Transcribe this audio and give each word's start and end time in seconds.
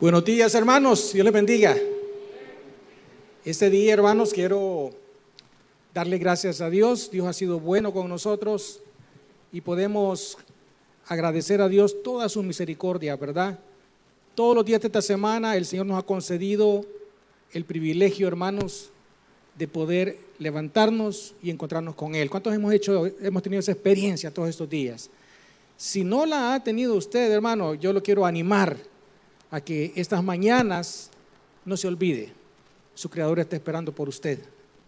Buenos 0.00 0.24
días, 0.24 0.52
hermanos. 0.56 1.12
Dios 1.12 1.24
les 1.24 1.32
bendiga. 1.32 1.76
Este 3.44 3.70
día, 3.70 3.92
hermanos, 3.92 4.32
quiero 4.32 4.90
darle 5.94 6.18
gracias 6.18 6.60
a 6.60 6.68
Dios. 6.68 7.12
Dios 7.12 7.28
ha 7.28 7.32
sido 7.32 7.60
bueno 7.60 7.92
con 7.92 8.08
nosotros 8.08 8.80
y 9.52 9.60
podemos 9.60 10.36
agradecer 11.06 11.60
a 11.60 11.68
Dios 11.68 12.02
toda 12.02 12.28
su 12.28 12.42
misericordia, 12.42 13.14
¿verdad? 13.14 13.60
Todos 14.34 14.56
los 14.56 14.64
días 14.64 14.80
de 14.80 14.88
esta 14.88 15.00
semana 15.00 15.56
el 15.56 15.64
Señor 15.64 15.86
nos 15.86 16.00
ha 16.00 16.04
concedido 16.04 16.84
el 17.52 17.64
privilegio, 17.64 18.26
hermanos, 18.26 18.90
de 19.56 19.68
poder 19.68 20.18
levantarnos 20.40 21.36
y 21.40 21.50
encontrarnos 21.50 21.94
con 21.94 22.16
Él. 22.16 22.28
¿Cuántos 22.28 22.52
hemos 22.52 22.74
hecho, 22.74 23.06
hemos 23.22 23.44
tenido 23.44 23.60
esa 23.60 23.70
experiencia 23.70 24.34
todos 24.34 24.48
estos 24.48 24.68
días? 24.68 25.08
Si 25.76 26.02
no 26.02 26.26
la 26.26 26.54
ha 26.54 26.64
tenido 26.64 26.96
usted, 26.96 27.30
hermano, 27.30 27.74
yo 27.74 27.92
lo 27.92 28.02
quiero 28.02 28.26
animar 28.26 28.92
a 29.54 29.60
que 29.60 29.92
estas 29.94 30.24
mañanas 30.24 31.10
no 31.64 31.76
se 31.76 31.86
olvide. 31.86 32.32
Su 32.92 33.08
Creador 33.08 33.38
está 33.38 33.54
esperando 33.54 33.94
por 33.94 34.08
usted 34.08 34.40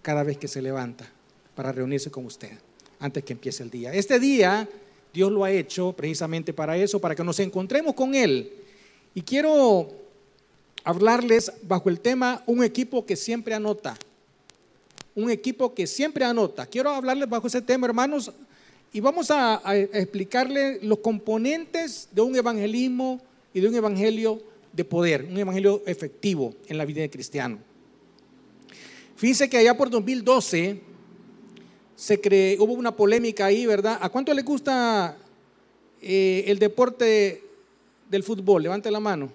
cada 0.02 0.24
vez 0.24 0.38
que 0.38 0.48
se 0.48 0.60
levanta 0.60 1.09
para 1.54 1.70
reunirse 1.70 2.10
con 2.10 2.27
usted 2.27 2.50
antes 2.98 3.23
que 3.23 3.32
empiece 3.32 3.62
el 3.62 3.70
día. 3.70 3.95
Este 3.95 4.18
día 4.18 4.68
Dios 5.14 5.30
lo 5.30 5.45
ha 5.45 5.52
hecho 5.52 5.92
precisamente 5.92 6.52
para 6.52 6.76
eso, 6.76 7.00
para 7.00 7.14
que 7.14 7.23
nos 7.23 7.38
encontremos 7.38 7.95
con 7.95 8.16
Él. 8.16 8.52
Y 9.14 9.23
quiero 9.23 9.88
hablarles 10.82 11.52
bajo 11.62 11.88
el 11.88 12.01
tema 12.01 12.42
un 12.45 12.64
equipo 12.64 13.06
que 13.06 13.14
siempre 13.14 13.54
anota. 13.54 13.96
Un 15.14 15.30
equipo 15.30 15.74
que 15.74 15.87
siempre 15.87 16.24
anota. 16.24 16.66
Quiero 16.66 16.90
hablarles 16.90 17.28
bajo 17.28 17.46
ese 17.46 17.62
tema, 17.62 17.87
hermanos, 17.87 18.32
y 18.92 18.98
vamos 18.98 19.30
a, 19.30 19.62
explicarles 19.76 20.82
los 20.82 20.98
componentes 20.98 22.09
de 22.10 22.20
un 22.20 22.34
evangelismo 22.34 23.20
y 23.54 23.60
de 23.60 23.68
un 23.68 23.76
evangelio 23.76 24.55
de 24.76 24.84
poder, 24.84 25.24
un 25.24 25.38
evangelio 25.38 25.82
efectivo 25.86 26.54
en 26.68 26.76
la 26.76 26.84
vida 26.84 27.00
de 27.00 27.08
cristiano. 27.08 27.59
Fíjense 29.16 29.48
que 29.48 29.56
allá 29.56 29.74
por 29.74 29.88
2012 29.88 30.82
se 31.96 32.20
creó, 32.20 32.62
hubo 32.62 32.74
una 32.74 32.95
polémica 32.95 33.46
ahí, 33.46 33.64
¿verdad? 33.64 33.98
¿A 34.02 34.10
cuánto 34.10 34.34
le 34.34 34.42
gusta 34.42 35.16
eh, 36.02 36.45
el 36.46 36.59
deporte 36.59 37.42
del 38.10 38.23
fútbol? 38.23 38.64
Levante 38.64 38.90
la 38.90 39.01
mano. 39.01 39.32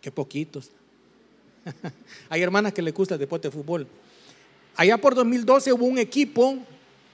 Qué 0.00 0.10
poquitos. 0.10 0.70
Hay 2.28 2.42
hermanas 2.42 2.72
que 2.72 2.82
les 2.82 2.92
gusta 2.92 3.14
el 3.14 3.20
deporte 3.20 3.46
de 3.46 3.52
fútbol. 3.52 3.86
Allá 4.74 4.98
por 4.98 5.14
2012 5.14 5.72
hubo 5.72 5.84
un 5.84 5.98
equipo, 5.98 6.58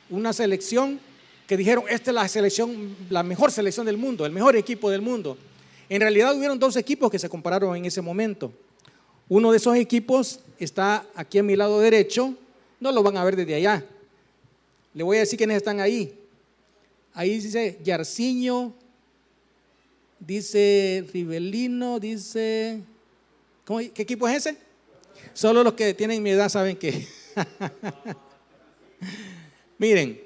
una 0.09 0.33
selección, 0.33 0.99
que 1.47 1.59
dijeron, 1.59 1.85
esta 1.91 2.13
es 2.13 2.15
la 2.15 2.27
selección, 2.29 2.97
la 3.11 3.23
mejor 3.23 3.53
selección 3.53 3.85
del 3.85 3.99
mundo, 3.99 4.25
el 4.25 4.33
mejor 4.33 4.57
equipo 4.57 4.89
del 4.89 5.03
mundo. 5.03 5.37
En 5.91 6.01
realidad 6.01 6.37
hubieron 6.37 6.57
dos 6.57 6.77
equipos 6.77 7.11
que 7.11 7.19
se 7.19 7.29
compararon 7.29 7.77
en 7.77 7.85
ese 7.85 8.01
momento. 8.01 8.53
Uno 9.29 9.51
de 9.51 9.57
esos 9.57 9.77
equipos 9.77 10.39
está 10.57 11.05
aquí 11.17 11.39
a 11.39 11.43
mi 11.43 11.57
lado 11.57 11.81
derecho, 11.81 12.37
no 12.79 12.93
lo 12.93 13.03
van 13.03 13.17
a 13.17 13.25
ver 13.25 13.35
desde 13.35 13.57
allá. 13.57 13.85
Le 14.95 15.03
voy 15.03 15.17
a 15.17 15.21
decir 15.21 15.37
quiénes 15.37 15.57
están 15.57 15.81
ahí. 15.81 16.17
Ahí 17.13 17.41
dice 17.41 17.81
Yarciño, 17.83 18.73
dice 20.21 21.05
Rivelino, 21.13 21.99
dice... 21.99 22.83
¿Qué 23.67 24.03
equipo 24.03 24.29
es 24.29 24.47
ese? 24.47 24.57
Solo 25.33 25.65
los 25.65 25.73
que 25.73 25.93
tienen 25.93 26.23
mi 26.23 26.31
edad 26.31 26.49
saben 26.49 26.77
que... 26.77 27.05
Miren, 29.79 30.21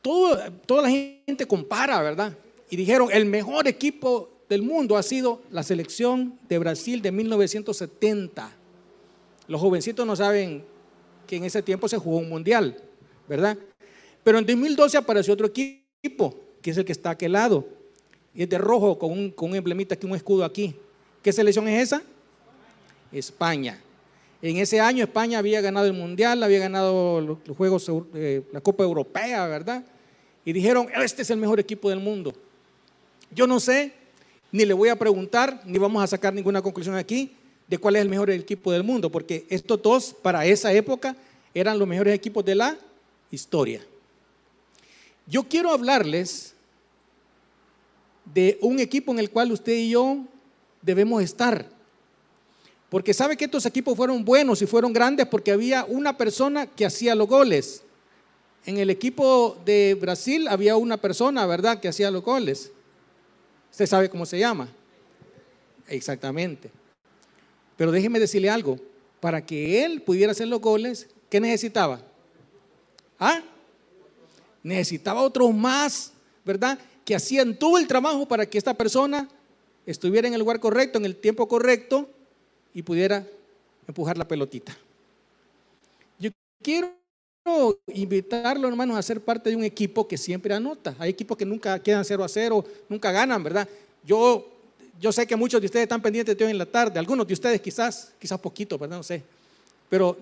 toda 0.00 0.82
la 0.82 0.90
gente 0.90 1.44
compara, 1.44 2.00
¿verdad? 2.00 2.36
Y 2.70 2.76
dijeron, 2.76 3.08
el 3.12 3.26
mejor 3.26 3.68
equipo 3.68 4.30
del 4.48 4.62
mundo 4.62 4.96
ha 4.96 5.02
sido 5.02 5.42
la 5.50 5.62
selección 5.62 6.38
de 6.48 6.58
Brasil 6.58 7.02
de 7.02 7.12
1970. 7.12 8.52
Los 9.48 9.60
jovencitos 9.60 10.06
no 10.06 10.16
saben 10.16 10.64
que 11.26 11.36
en 11.36 11.44
ese 11.44 11.62
tiempo 11.62 11.88
se 11.88 11.98
jugó 11.98 12.18
un 12.18 12.28
mundial, 12.28 12.76
¿verdad? 13.28 13.56
Pero 14.22 14.38
en 14.38 14.46
2012 14.46 14.96
apareció 14.96 15.34
otro 15.34 15.46
equipo, 15.46 16.34
que 16.62 16.70
es 16.70 16.76
el 16.76 16.84
que 16.84 16.92
está 16.92 17.10
a 17.10 17.12
aquel 17.12 17.32
lado, 17.32 17.66
y 18.34 18.42
es 18.42 18.48
de 18.48 18.58
rojo 18.58 18.98
con 18.98 19.12
un, 19.12 19.30
con 19.30 19.50
un 19.50 19.56
emblemita 19.56 19.94
aquí, 19.94 20.06
un 20.06 20.16
escudo 20.16 20.44
aquí. 20.44 20.74
¿Qué 21.22 21.32
selección 21.32 21.68
es 21.68 21.84
esa? 21.84 22.02
España. 23.12 23.80
En 24.42 24.58
ese 24.58 24.80
año 24.80 25.04
España 25.04 25.38
había 25.38 25.60
ganado 25.60 25.86
el 25.86 25.92
mundial, 25.92 26.42
había 26.42 26.58
ganado 26.58 27.20
los 27.20 27.56
Juegos, 27.56 27.90
eh, 28.14 28.42
la 28.52 28.60
Copa 28.60 28.84
Europea, 28.84 29.46
¿verdad? 29.46 29.84
Y 30.44 30.52
dijeron, 30.52 30.88
este 31.02 31.22
es 31.22 31.30
el 31.30 31.38
mejor 31.38 31.58
equipo 31.58 31.90
del 31.90 32.00
mundo. 32.00 32.32
Yo 33.30 33.46
no 33.46 33.60
sé, 33.60 33.92
ni 34.52 34.64
le 34.64 34.74
voy 34.74 34.88
a 34.88 34.96
preguntar, 34.96 35.62
ni 35.64 35.78
vamos 35.78 36.02
a 36.02 36.06
sacar 36.06 36.32
ninguna 36.32 36.62
conclusión 36.62 36.96
aquí 36.96 37.32
de 37.66 37.78
cuál 37.78 37.96
es 37.96 38.02
el 38.02 38.08
mejor 38.08 38.30
equipo 38.30 38.72
del 38.72 38.84
mundo, 38.84 39.10
porque 39.10 39.46
estos 39.50 39.82
dos 39.82 40.14
para 40.22 40.46
esa 40.46 40.72
época 40.72 41.16
eran 41.52 41.78
los 41.78 41.88
mejores 41.88 42.14
equipos 42.14 42.44
de 42.44 42.54
la 42.54 42.78
historia. 43.30 43.84
Yo 45.26 45.42
quiero 45.44 45.70
hablarles 45.70 46.54
de 48.32 48.58
un 48.60 48.78
equipo 48.78 49.12
en 49.12 49.18
el 49.18 49.30
cual 49.30 49.52
usted 49.52 49.72
y 49.72 49.90
yo 49.90 50.18
debemos 50.82 51.22
estar. 51.22 51.68
Porque 52.88 53.12
sabe 53.12 53.36
que 53.36 53.46
estos 53.46 53.66
equipos 53.66 53.96
fueron 53.96 54.24
buenos 54.24 54.62
y 54.62 54.66
fueron 54.66 54.92
grandes 54.92 55.26
porque 55.26 55.50
había 55.50 55.84
una 55.84 56.16
persona 56.16 56.66
que 56.66 56.86
hacía 56.86 57.14
los 57.14 57.26
goles. 57.26 57.82
En 58.64 58.78
el 58.78 58.90
equipo 58.90 59.56
de 59.64 59.96
Brasil 60.00 60.46
había 60.48 60.76
una 60.76 60.96
persona, 60.96 61.46
¿verdad?, 61.46 61.80
que 61.80 61.88
hacía 61.88 62.10
los 62.10 62.22
goles. 62.22 62.70
Usted 63.76 63.84
sabe 63.84 64.08
cómo 64.08 64.24
se 64.24 64.38
llama. 64.38 64.66
Exactamente. 65.86 66.70
Pero 67.76 67.92
déjeme 67.92 68.18
decirle 68.18 68.48
algo. 68.48 68.78
Para 69.20 69.44
que 69.44 69.84
él 69.84 70.00
pudiera 70.00 70.32
hacer 70.32 70.48
los 70.48 70.62
goles, 70.62 71.10
¿qué 71.28 71.40
necesitaba? 71.40 72.00
¿Ah? 73.18 73.42
Necesitaba 74.62 75.20
otros 75.20 75.52
más, 75.52 76.14
¿verdad? 76.42 76.78
Que 77.04 77.16
hacían 77.16 77.54
todo 77.54 77.76
el 77.76 77.86
trabajo 77.86 78.26
para 78.26 78.46
que 78.46 78.56
esta 78.56 78.72
persona 78.72 79.28
estuviera 79.84 80.26
en 80.26 80.32
el 80.32 80.40
lugar 80.40 80.58
correcto, 80.58 80.96
en 80.96 81.04
el 81.04 81.16
tiempo 81.16 81.46
correcto 81.46 82.08
y 82.72 82.80
pudiera 82.80 83.26
empujar 83.86 84.16
la 84.16 84.26
pelotita. 84.26 84.74
Yo 86.18 86.30
quiero 86.62 86.94
invitarlo, 87.86 88.68
hermanos, 88.68 88.96
a 88.96 89.02
ser 89.02 89.20
parte 89.20 89.50
de 89.50 89.56
un 89.56 89.64
equipo 89.64 90.06
que 90.06 90.18
siempre 90.18 90.54
anota. 90.54 90.94
Hay 90.98 91.10
equipos 91.10 91.36
que 91.36 91.44
nunca 91.44 91.78
quedan 91.80 92.04
0 92.04 92.24
a 92.24 92.28
0, 92.28 92.64
nunca 92.88 93.12
ganan, 93.12 93.42
¿verdad? 93.42 93.68
Yo, 94.04 94.46
yo 95.00 95.12
sé 95.12 95.26
que 95.26 95.36
muchos 95.36 95.60
de 95.60 95.66
ustedes 95.66 95.84
están 95.84 96.02
pendientes 96.02 96.36
de 96.36 96.44
hoy 96.44 96.50
en 96.50 96.58
la 96.58 96.66
tarde, 96.66 96.98
algunos 96.98 97.26
de 97.26 97.34
ustedes 97.34 97.60
quizás, 97.60 98.12
quizás 98.18 98.38
poquito, 98.40 98.78
¿verdad? 98.78 98.96
No 98.96 99.02
sé. 99.02 99.22
Pero 99.88 100.16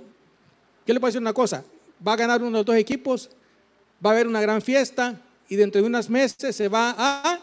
yo 0.87 0.95
le 0.95 1.01
puedo 1.01 1.09
decir 1.09 1.21
una 1.21 1.33
cosa, 1.33 1.65
va 2.07 2.13
a 2.13 2.17
ganar 2.17 2.41
uno 2.41 2.51
de 2.51 2.59
los 2.59 2.67
dos 2.67 2.77
equipos, 2.77 3.31
va 4.05 4.11
a 4.11 4.13
haber 4.13 4.27
una 4.27 4.41
gran 4.41 4.61
fiesta 4.61 5.21
y 5.49 5.57
dentro 5.57 5.81
de 5.81 5.87
unos 5.87 6.09
meses 6.11 6.55
se 6.55 6.69
va 6.69 6.95
a... 6.97 7.41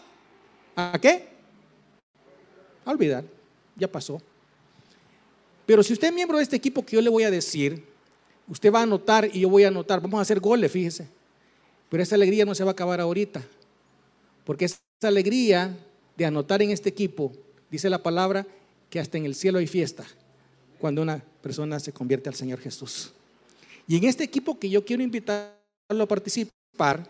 ¿A 0.76 1.00
qué? 1.00 1.28
A 2.86 2.92
olvidar, 2.92 3.24
ya 3.76 3.92
pasó. 3.92 4.22
Pero 5.66 5.84
si 5.84 5.94
usted 5.94 6.08
es 6.08 6.14
miembro 6.14 6.38
de 6.38 6.44
este 6.44 6.56
equipo 6.56 6.86
que 6.86 6.96
yo 6.96 7.02
le 7.02 7.10
voy 7.10 7.24
a 7.24 7.32
decir, 7.32 7.91
Usted 8.52 8.70
va 8.70 8.80
a 8.80 8.84
anotar 8.84 9.30
y 9.32 9.40
yo 9.40 9.50
voy 9.50 9.64
a 9.64 9.70
anotar. 9.70 10.02
Vamos 10.02 10.18
a 10.18 10.24
hacer 10.24 10.42
goles, 10.42 10.70
fíjese. 10.70 11.08
Pero 11.90 12.04
esa 12.04 12.16
alegría 12.16 12.44
no 12.44 12.54
se 12.54 12.66
va 12.66 12.72
a 12.72 12.74
acabar 12.74 13.00
ahorita. 13.00 13.42
Porque 14.44 14.66
esa 14.66 14.78
alegría 15.04 15.74
de 16.18 16.26
anotar 16.26 16.62
en 16.62 16.72
este 16.72 16.90
equipo, 16.90 17.32
dice 17.70 17.90
la 17.90 18.04
palabra, 18.04 18.46
que 18.90 19.00
hasta 19.00 19.18
en 19.18 19.26
el 19.26 19.36
cielo 19.36 19.60
hay 19.60 19.68
fiesta 19.68 20.04
cuando 20.80 21.02
una 21.02 21.24
persona 21.42 21.80
se 21.80 21.94
convierte 21.94 22.28
al 22.28 22.36
Señor 22.36 22.60
Jesús. 22.60 23.14
Y 23.88 23.96
en 23.96 24.04
este 24.04 24.26
equipo 24.26 24.60
que 24.60 24.70
yo 24.70 24.84
quiero 24.84 25.02
invitarlo 25.02 26.04
a 26.04 26.08
participar, 26.08 27.08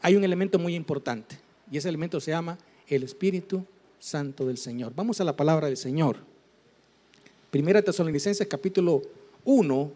hay 0.00 0.14
un 0.14 0.22
elemento 0.22 0.60
muy 0.60 0.76
importante. 0.76 1.36
Y 1.68 1.78
ese 1.78 1.88
elemento 1.88 2.20
se 2.20 2.30
llama 2.30 2.56
el 2.86 3.02
Espíritu 3.02 3.64
Santo 3.98 4.46
del 4.46 4.58
Señor. 4.58 4.92
Vamos 4.94 5.20
a 5.20 5.24
la 5.24 5.34
palabra 5.34 5.66
del 5.66 5.76
Señor. 5.76 6.18
Primera 7.50 7.82
Tesalonicenses 7.82 8.46
capítulo 8.46 9.02
1, 9.44 9.92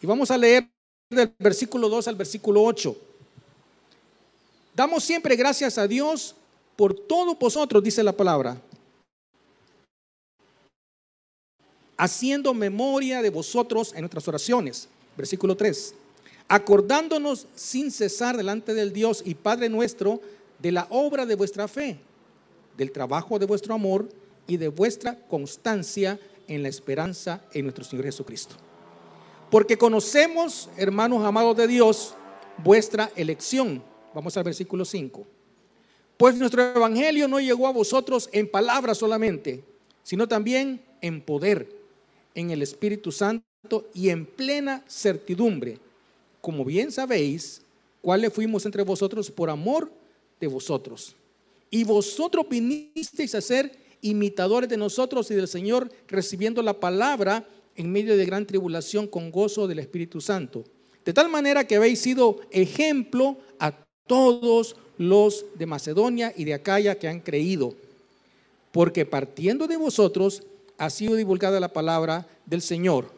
y 0.00 0.06
vamos 0.06 0.30
a 0.30 0.38
leer 0.38 0.68
del 1.10 1.34
versículo 1.38 1.88
2 1.88 2.08
al 2.08 2.16
versículo 2.16 2.62
8. 2.62 2.96
Damos 4.74 5.02
siempre 5.02 5.34
gracias 5.36 5.78
a 5.78 5.88
Dios 5.88 6.34
por 6.76 6.94
todos 6.94 7.36
vosotros, 7.38 7.82
dice 7.82 8.02
la 8.02 8.12
palabra, 8.12 8.60
haciendo 11.96 12.54
memoria 12.54 13.20
de 13.22 13.30
vosotros 13.30 13.92
en 13.92 14.00
nuestras 14.00 14.28
oraciones. 14.28 14.88
Versículo 15.16 15.56
3. 15.56 15.94
Acordándonos 16.46 17.48
sin 17.56 17.90
cesar 17.90 18.36
delante 18.36 18.72
del 18.72 18.92
Dios 18.92 19.22
y 19.26 19.34
Padre 19.34 19.68
nuestro 19.68 20.20
de 20.60 20.70
la 20.70 20.86
obra 20.90 21.26
de 21.26 21.34
vuestra 21.34 21.66
fe, 21.66 21.98
del 22.76 22.92
trabajo 22.92 23.38
de 23.38 23.46
vuestro 23.46 23.74
amor 23.74 24.08
y 24.46 24.56
de 24.56 24.68
vuestra 24.68 25.16
constancia 25.26 26.20
en 26.46 26.62
la 26.62 26.68
esperanza 26.68 27.42
en 27.52 27.64
nuestro 27.64 27.84
Señor 27.84 28.04
Jesucristo. 28.04 28.67
Porque 29.50 29.78
conocemos, 29.78 30.68
hermanos 30.76 31.24
amados 31.24 31.56
de 31.56 31.66
Dios, 31.66 32.14
vuestra 32.62 33.10
elección. 33.16 33.82
Vamos 34.14 34.36
al 34.36 34.44
versículo 34.44 34.84
5. 34.84 35.26
Pues 36.18 36.34
nuestro 36.36 36.62
evangelio 36.62 37.28
no 37.28 37.40
llegó 37.40 37.66
a 37.66 37.72
vosotros 37.72 38.28
en 38.32 38.50
palabras 38.50 38.98
solamente, 38.98 39.64
sino 40.02 40.28
también 40.28 40.82
en 41.00 41.22
poder, 41.22 41.68
en 42.34 42.50
el 42.50 42.60
Espíritu 42.60 43.10
Santo 43.10 43.88
y 43.94 44.10
en 44.10 44.26
plena 44.26 44.84
certidumbre. 44.86 45.78
Como 46.42 46.64
bien 46.64 46.92
sabéis, 46.92 47.62
cuáles 48.02 48.32
fuimos 48.32 48.66
entre 48.66 48.82
vosotros 48.82 49.30
por 49.30 49.48
amor 49.48 49.90
de 50.40 50.46
vosotros. 50.46 51.14
Y 51.70 51.84
vosotros 51.84 52.46
vinisteis 52.50 53.34
a 53.34 53.40
ser 53.40 53.78
imitadores 54.00 54.68
de 54.68 54.76
nosotros 54.76 55.30
y 55.30 55.34
del 55.34 55.48
Señor, 55.48 55.90
recibiendo 56.06 56.62
la 56.62 56.78
palabra 56.78 57.46
en 57.78 57.92
medio 57.92 58.16
de 58.16 58.26
gran 58.26 58.44
tribulación 58.44 59.06
con 59.06 59.30
gozo 59.30 59.68
del 59.68 59.78
Espíritu 59.78 60.20
Santo. 60.20 60.64
De 61.04 61.12
tal 61.12 61.30
manera 61.30 61.64
que 61.64 61.76
habéis 61.76 62.00
sido 62.00 62.40
ejemplo 62.50 63.38
a 63.60 63.72
todos 64.06 64.76
los 64.98 65.46
de 65.54 65.64
Macedonia 65.64 66.34
y 66.36 66.44
de 66.44 66.54
Acaya 66.54 66.98
que 66.98 67.06
han 67.06 67.20
creído. 67.20 67.74
Porque 68.72 69.06
partiendo 69.06 69.68
de 69.68 69.76
vosotros 69.76 70.42
ha 70.76 70.90
sido 70.90 71.14
divulgada 71.14 71.60
la 71.60 71.72
palabra 71.72 72.26
del 72.46 72.62
Señor, 72.62 73.10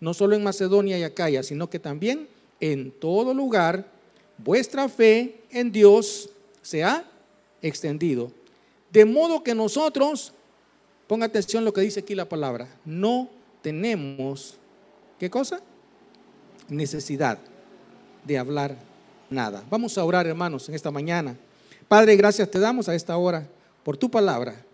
no 0.00 0.14
solo 0.14 0.34
en 0.34 0.42
Macedonia 0.42 0.98
y 0.98 1.04
Acaya, 1.04 1.44
sino 1.44 1.70
que 1.70 1.78
también 1.78 2.26
en 2.58 2.90
todo 2.90 3.32
lugar 3.32 3.86
vuestra 4.36 4.88
fe 4.88 5.42
en 5.50 5.70
Dios 5.70 6.28
se 6.60 6.82
ha 6.82 7.08
extendido. 7.62 8.32
De 8.90 9.04
modo 9.04 9.44
que 9.44 9.54
nosotros, 9.54 10.32
ponga 11.06 11.26
atención 11.26 11.64
lo 11.64 11.72
que 11.72 11.82
dice 11.82 12.00
aquí 12.00 12.16
la 12.16 12.28
palabra, 12.28 12.68
no 12.84 13.30
tenemos, 13.62 14.58
¿qué 15.18 15.30
cosa? 15.30 15.60
Necesidad 16.68 17.38
de 18.24 18.38
hablar 18.38 18.76
nada. 19.30 19.64
Vamos 19.70 19.96
a 19.96 20.04
orar, 20.04 20.26
hermanos, 20.26 20.68
en 20.68 20.74
esta 20.74 20.90
mañana. 20.90 21.36
Padre, 21.88 22.16
gracias 22.16 22.50
te 22.50 22.58
damos 22.58 22.88
a 22.88 22.94
esta 22.94 23.16
hora 23.16 23.48
por 23.82 23.96
tu 23.96 24.10
palabra. 24.10 24.64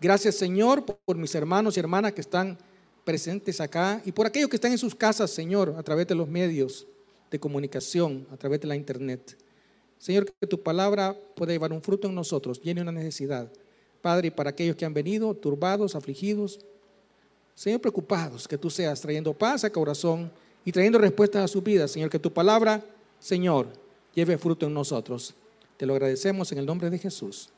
Gracias, 0.00 0.34
Señor, 0.34 0.84
por 0.84 1.16
mis 1.16 1.34
hermanos 1.34 1.76
y 1.76 1.80
hermanas 1.80 2.12
que 2.12 2.20
están 2.20 2.58
presentes 3.04 3.60
acá 3.60 4.02
y 4.04 4.12
por 4.12 4.26
aquellos 4.26 4.48
que 4.48 4.56
están 4.56 4.72
en 4.72 4.78
sus 4.78 4.94
casas, 4.94 5.30
Señor, 5.30 5.74
a 5.78 5.82
través 5.82 6.06
de 6.06 6.14
los 6.14 6.28
medios 6.28 6.86
de 7.30 7.38
comunicación, 7.40 8.26
a 8.32 8.36
través 8.36 8.60
de 8.60 8.68
la 8.68 8.76
internet. 8.76 9.36
Señor, 9.98 10.26
que 10.40 10.46
tu 10.46 10.62
palabra 10.62 11.16
pueda 11.36 11.52
llevar 11.52 11.72
un 11.72 11.82
fruto 11.82 12.08
en 12.08 12.14
nosotros, 12.14 12.60
llene 12.60 12.82
una 12.82 12.92
necesidad. 12.92 13.50
Padre, 14.00 14.32
para 14.32 14.50
aquellos 14.50 14.74
que 14.74 14.84
han 14.84 14.94
venido 14.94 15.32
turbados, 15.34 15.94
afligidos, 15.94 16.58
Señor, 17.54 17.80
preocupados, 17.80 18.48
que 18.48 18.58
tú 18.58 18.70
seas 18.70 19.00
trayendo 19.00 19.32
paz 19.32 19.64
a 19.64 19.70
corazón 19.70 20.30
y 20.64 20.72
trayendo 20.72 20.98
respuestas 20.98 21.44
a 21.44 21.48
su 21.48 21.62
vida. 21.62 21.86
Señor, 21.88 22.10
que 22.10 22.18
tu 22.18 22.32
palabra, 22.32 22.84
Señor, 23.18 23.68
lleve 24.14 24.38
fruto 24.38 24.66
en 24.66 24.74
nosotros. 24.74 25.34
Te 25.76 25.86
lo 25.86 25.94
agradecemos 25.94 26.50
en 26.52 26.58
el 26.58 26.66
nombre 26.66 26.90
de 26.90 26.98
Jesús. 26.98 27.50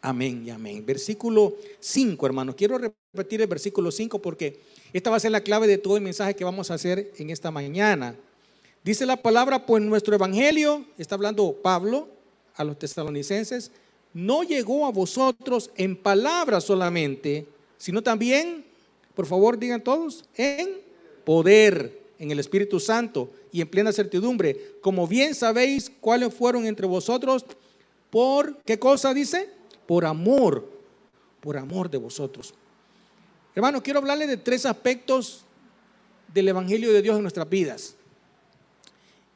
Amén 0.00 0.42
y 0.46 0.50
amén. 0.50 0.84
Versículo 0.84 1.54
5, 1.80 2.26
hermanos. 2.26 2.54
Quiero 2.56 2.76
repetir 2.76 3.40
el 3.40 3.46
versículo 3.46 3.90
5 3.90 4.20
porque 4.20 4.60
esta 4.92 5.10
va 5.10 5.16
a 5.16 5.20
ser 5.20 5.30
la 5.30 5.40
clave 5.40 5.66
de 5.66 5.78
todo 5.78 5.96
el 5.96 6.02
mensaje 6.02 6.34
que 6.36 6.44
vamos 6.44 6.70
a 6.70 6.74
hacer 6.74 7.10
en 7.16 7.30
esta 7.30 7.50
mañana. 7.50 8.14
Dice 8.84 9.06
la 9.06 9.16
palabra, 9.16 9.64
pues 9.64 9.82
nuestro 9.82 10.14
evangelio, 10.14 10.84
está 10.98 11.14
hablando 11.14 11.54
Pablo 11.62 12.08
a 12.54 12.64
los 12.64 12.78
tesalonicenses, 12.78 13.70
no 14.12 14.42
llegó 14.42 14.84
a 14.84 14.92
vosotros 14.92 15.70
en 15.74 15.96
palabras 15.96 16.64
solamente, 16.64 17.46
sino 17.78 18.02
también, 18.02 18.64
por 19.14 19.26
favor 19.26 19.58
digan 19.58 19.82
todos, 19.82 20.24
en 20.34 20.80
poder, 21.24 22.02
en 22.18 22.30
el 22.30 22.38
Espíritu 22.38 22.80
Santo 22.80 23.30
y 23.52 23.60
en 23.60 23.68
plena 23.68 23.92
certidumbre. 23.92 24.76
Como 24.80 25.06
bien 25.06 25.34
sabéis 25.34 25.90
cuáles 26.00 26.34
fueron 26.34 26.66
entre 26.66 26.86
vosotros, 26.86 27.44
por, 28.10 28.58
¿qué 28.64 28.78
cosa 28.78 29.14
dice? 29.14 29.48
Por 29.86 30.04
amor, 30.04 30.68
por 31.40 31.56
amor 31.56 31.90
de 31.90 31.98
vosotros. 31.98 32.54
Hermano, 33.54 33.82
quiero 33.82 34.00
hablarle 34.00 34.26
de 34.26 34.36
tres 34.36 34.66
aspectos 34.66 35.44
del 36.32 36.48
Evangelio 36.48 36.92
de 36.92 37.02
Dios 37.02 37.16
en 37.16 37.22
nuestras 37.22 37.48
vidas 37.48 37.94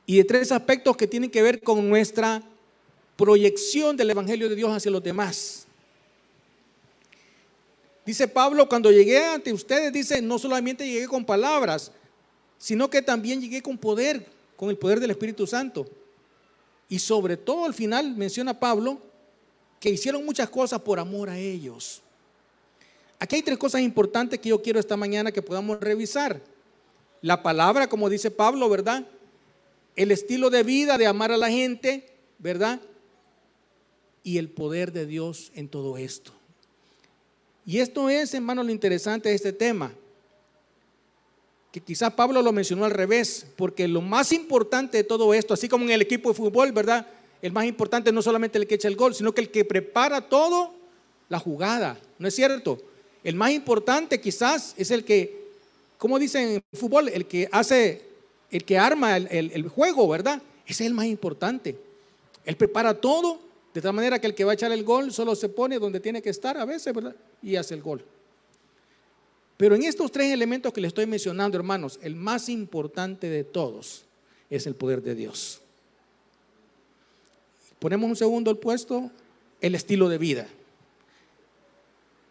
y 0.05 0.17
de 0.17 0.25
tres 0.25 0.51
aspectos 0.51 0.97
que 0.97 1.07
tienen 1.07 1.31
que 1.31 1.43
ver 1.43 1.63
con 1.63 1.89
nuestra 1.89 2.43
proyección 3.17 3.97
del 3.97 4.11
Evangelio 4.11 4.49
de 4.49 4.57
Dios 4.57 4.71
hacia 4.73 4.91
los 4.91 5.03
demás. 5.03 5.68
Dice 8.09 8.27
Pablo, 8.27 8.67
cuando 8.71 8.91
llegué 8.91 9.23
ante 9.23 9.53
ustedes, 9.53 9.93
dice, 9.93 10.23
no 10.23 10.39
solamente 10.39 10.89
llegué 10.89 11.07
con 11.07 11.27
palabras, 11.27 11.93
sino 12.57 12.89
que 12.89 13.03
también 13.03 13.39
llegué 13.39 13.61
con 13.61 13.77
poder, 13.77 14.25
con 14.57 14.71
el 14.71 14.79
poder 14.79 14.99
del 14.99 15.11
Espíritu 15.11 15.47
Santo. 15.47 15.87
Y 16.89 17.01
sobre 17.01 17.37
todo 17.37 17.67
al 17.67 17.75
final 17.75 18.17
menciona 18.17 18.59
Pablo 18.59 18.99
que 19.79 19.91
hicieron 19.91 20.25
muchas 20.25 20.49
cosas 20.49 20.81
por 20.81 20.99
amor 20.99 21.29
a 21.29 21.39
ellos. 21.39 22.01
Aquí 23.19 23.37
hay 23.37 23.43
tres 23.43 23.59
cosas 23.59 23.83
importantes 23.83 24.39
que 24.39 24.49
yo 24.49 24.63
quiero 24.63 24.81
esta 24.81 24.97
mañana 24.97 25.31
que 25.31 25.43
podamos 25.43 25.79
revisar. 25.79 26.41
La 27.21 27.43
palabra, 27.43 27.91
como 27.91 28.09
dice 28.09 28.31
Pablo, 28.31 28.71
¿verdad? 28.71 29.05
el 29.97 30.13
estilo 30.13 30.49
de 30.49 30.63
vida 30.63 30.97
de 30.97 31.07
amar 31.07 31.31
a 31.31 31.37
la 31.37 31.51
gente, 31.51 32.09
¿verdad? 32.39 32.81
Y 34.23 34.39
el 34.39 34.49
poder 34.49 34.93
de 34.93 35.05
Dios 35.05 35.53
en 35.55 35.69
todo 35.69 35.99
esto. 35.99 36.38
Y 37.69 37.81
esto 37.81 38.09
es, 38.09 38.33
hermano, 38.33 38.63
lo 38.63 38.73
interesante 38.73 39.29
de 39.29 39.35
este 39.35 39.53
tema. 39.53 39.93
Que 41.71 41.81
quizás 41.81 42.15
Pablo 42.15 42.41
lo 42.41 42.51
mencionó 42.51 42.87
al 42.87 42.93
revés, 42.93 43.45
porque 43.57 43.87
lo 43.87 44.01
más 44.01 44.33
importante 44.33 44.97
de 44.97 45.05
todo 45.05 45.35
esto, 45.35 45.53
así 45.53 45.69
como 45.69 45.85
en 45.85 45.91
el 45.91 46.01
equipo 46.01 46.31
de 46.31 46.35
fútbol, 46.35 46.73
¿verdad? 46.73 47.07
El 47.43 47.53
más 47.53 47.67
importante 47.67 48.11
no 48.11 48.23
solamente 48.23 48.57
el 48.57 48.67
que 48.67 48.77
echa 48.77 48.89
el 48.89 48.97
gol, 48.97 49.15
sino 49.15 49.35
que 49.35 49.43
el 49.43 49.51
que 49.51 49.67
prepara 49.67 50.31
todo, 50.31 50.73
la 51.29 51.39
jugada, 51.39 52.01
¿no 52.19 52.27
es 52.27 52.35
cierto? 52.35 52.79
El 53.23 53.35
más 53.35 53.51
importante 53.51 54.19
quizás 54.19 54.73
es 54.79 54.91
el 54.91 55.05
que, 55.05 55.51
como 55.99 56.19
dicen 56.19 56.49
en 56.49 56.63
fútbol, 56.73 57.11
el 57.11 57.27
que 57.27 57.51
hace 57.53 58.01
el 58.51 58.65
que 58.65 58.79
arma 58.79 59.19
el, 59.19 59.69
juego, 59.69 60.09
¿verdad? 60.09 60.41
Ese 60.65 60.85
es 60.85 60.87
el 60.89 60.95
más 60.95 61.05
importante. 61.05 61.77
Él 62.47 62.57
prepara 62.57 62.99
todo 62.99 63.41
de 63.79 63.83
tal 63.83 63.93
manera 63.93 64.21
que 64.21 64.27
el 64.27 64.35
que 64.35 64.43
va 64.43 64.51
a 64.51 64.55
echar 64.55 64.73
el 64.73 64.83
gol 64.83 65.13
solo 65.13 65.37
se 65.37 65.49
pone 65.49 65.79
donde 65.79 66.01
tiene 66.01 66.21
que 66.21 66.31
estar 66.31 66.59
a 66.59 66.65
veces, 66.65 66.93
¿verdad? 66.93 67.15
Y 67.41 67.55
hace 67.55 67.75
el 67.75 67.81
gol. 67.81 68.05
Pero 69.57 69.77
en 69.77 69.85
estos 69.85 70.11
tres 70.11 70.33
elementos 70.33 70.73
que 70.73 70.81
le 70.81 70.89
estoy 70.89 71.07
mencionando, 71.07 71.57
hermanos, 71.57 72.01
el 72.03 72.17
más 72.17 72.49
importante 72.49 73.29
de 73.29 73.45
todos 73.45 74.05
es 74.51 74.67
el 74.67 74.75
poder 74.75 75.01
de 75.01 75.15
Dios. 75.15 75.61
Ponemos 77.79 78.11
un 78.11 78.17
segundo 78.17 78.51
el 78.51 78.59
puesto, 78.59 79.13
el 79.61 79.77
estilo 79.77 80.09
de 80.09 80.19
vida. 80.19 80.49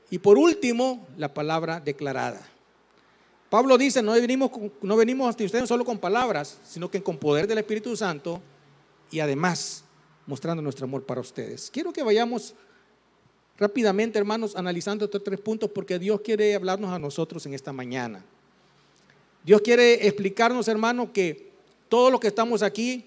Y 0.10 0.20
por 0.20 0.38
último, 0.38 1.08
la 1.16 1.34
palabra 1.34 1.80
declarada. 1.80 2.46
Pablo 3.50 3.78
dice, 3.78 4.02
no 4.02 4.12
venimos, 4.12 4.52
no 4.82 4.98
venimos 4.98 5.30
hasta 5.30 5.46
ustedes 5.46 5.70
solo 5.70 5.86
con 5.86 5.98
palabras, 5.98 6.60
sino 6.66 6.92
que 6.92 7.02
con 7.02 7.18
poder 7.18 7.48
del 7.48 7.60
Espíritu 7.60 7.96
Santo 7.96 8.42
y 9.10 9.22
además 9.22 9.86
mostrando 10.28 10.62
nuestro 10.62 10.86
amor 10.86 11.04
para 11.04 11.22
ustedes. 11.22 11.72
Quiero 11.72 11.92
que 11.92 12.04
vayamos 12.04 12.54
rápidamente, 13.58 14.20
hermanos, 14.20 14.56
analizando 14.56 15.06
estos 15.06 15.24
tres 15.24 15.40
puntos 15.40 15.72
porque 15.72 15.98
Dios 15.98 16.22
quiere 16.22 16.54
hablarnos 16.54 16.92
a 16.92 17.00
nosotros 17.00 17.46
en 17.48 17.54
esta 17.54 17.74
mañana. 17.74 18.24
Dios 19.44 19.62
quiere 19.62 20.06
explicarnos, 20.06 20.68
hermanos, 20.68 21.10
que 21.14 21.52
todos 21.90 22.12
los 22.12 22.20
que 22.20 22.28
estamos 22.28 22.62
aquí 22.62 23.06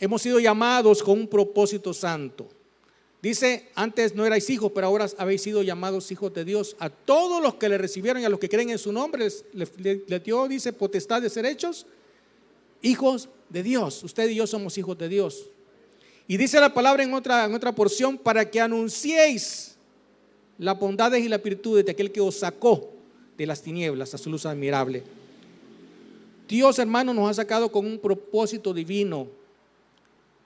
hemos 0.00 0.22
sido 0.22 0.40
llamados 0.40 1.02
con 1.02 1.20
un 1.20 1.28
propósito 1.28 1.92
santo. 1.92 2.48
Dice, 3.20 3.68
antes 3.74 4.14
no 4.14 4.24
erais 4.24 4.48
hijos, 4.48 4.70
pero 4.72 4.86
ahora 4.86 5.06
habéis 5.18 5.42
sido 5.42 5.62
llamados 5.62 6.10
hijos 6.12 6.32
de 6.32 6.44
Dios. 6.44 6.76
A 6.78 6.88
todos 6.88 7.42
los 7.42 7.54
que 7.54 7.68
le 7.68 7.76
recibieron 7.76 8.22
y 8.22 8.24
a 8.24 8.28
los 8.28 8.38
que 8.38 8.48
creen 8.48 8.70
en 8.70 8.78
su 8.78 8.92
nombre, 8.92 9.28
le, 9.52 10.20
dio, 10.20 10.46
dice, 10.46 10.72
potestad 10.72 11.20
de 11.20 11.28
ser 11.28 11.44
hechos 11.44 11.86
hijos 12.80 13.28
de 13.48 13.62
Dios. 13.64 14.04
Usted 14.04 14.28
y 14.28 14.36
yo 14.36 14.46
somos 14.46 14.78
hijos 14.78 14.96
de 14.96 15.08
Dios. 15.08 15.50
Y 16.28 16.36
dice 16.36 16.60
la 16.60 16.72
palabra 16.72 17.02
en 17.02 17.12
otra, 17.14 17.46
en 17.46 17.54
otra 17.54 17.74
porción, 17.74 18.16
para 18.18 18.48
que 18.48 18.60
anunciéis 18.60 19.76
las 20.58 20.78
bondades 20.78 21.24
y 21.24 21.28
las 21.28 21.42
virtudes 21.42 21.84
de 21.84 21.92
aquel 21.92 22.12
que 22.12 22.20
os 22.20 22.36
sacó 22.36 22.90
de 23.36 23.46
las 23.46 23.62
tinieblas 23.62 24.12
a 24.14 24.18
su 24.18 24.30
luz 24.30 24.44
admirable. 24.44 25.02
Dios, 26.46 26.78
hermano, 26.78 27.14
nos 27.14 27.30
ha 27.30 27.34
sacado 27.34 27.72
con 27.72 27.86
un 27.86 27.98
propósito 27.98 28.74
divino 28.74 29.26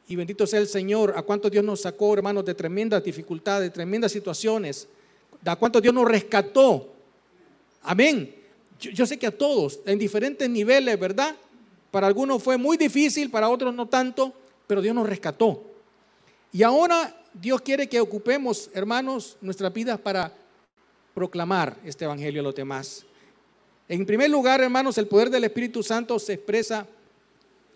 y 0.07 0.17
bendito 0.17 0.47
sea 0.47 0.61
el 0.61 0.69
Señor, 0.69 1.15
a 1.17 1.23
cuánto 1.23 1.49
Dios 1.49 1.65
nos 1.65 1.81
sacó, 1.81 2.15
hermanos, 2.15 2.45
de 2.45 2.55
tremendas 2.55 3.03
dificultades, 3.03 3.69
de 3.69 3.71
tremendas 3.71 4.13
situaciones, 4.13 4.87
a 5.45 5.57
cuánto 5.57 5.81
Dios 5.81 5.95
nos 5.95 6.07
rescató. 6.07 6.93
Amén. 7.83 8.35
Yo, 8.79 9.07
sé 9.07 9.19
que 9.19 9.27
a 9.27 9.37
todos, 9.37 9.81
en 9.87 9.99
diferentes 9.99 10.49
niveles, 10.51 10.99
¿verdad? 10.99 11.35
Para 11.91 12.09
algunos 12.09 12.43
fue 12.43 12.57
muy 12.57 12.77
difícil, 12.77 13.31
para 13.31 13.49
otros 13.49 13.75
no 13.75 13.87
tanto, 13.87 14.33
pero 14.67 14.83
Dios 14.83 14.95
nos 14.95 15.09
rescató. 15.09 15.72
Y 16.53 16.63
ahora 16.63 17.17
Dios 17.33 17.63
quiere 17.63 17.89
que 17.89 18.01
ocupemos, 18.01 18.71
hermanos, 18.75 19.39
nuestras 19.41 19.73
vidas 19.73 19.99
para 19.99 20.33
proclamar 21.15 21.77
este 21.85 22.05
evangelio 22.05 22.41
a 22.41 22.45
los 22.45 22.55
demás. 22.55 23.07
En 23.89 24.05
primer 24.07 24.31
lugar, 24.31 24.61
hermanos, 24.61 24.99
el 24.99 25.07
poder 25.07 25.31
del 25.31 25.45
Espíritu 25.45 25.83
Santo 25.83 26.19
se 26.19 26.35
expresa, 26.35 26.87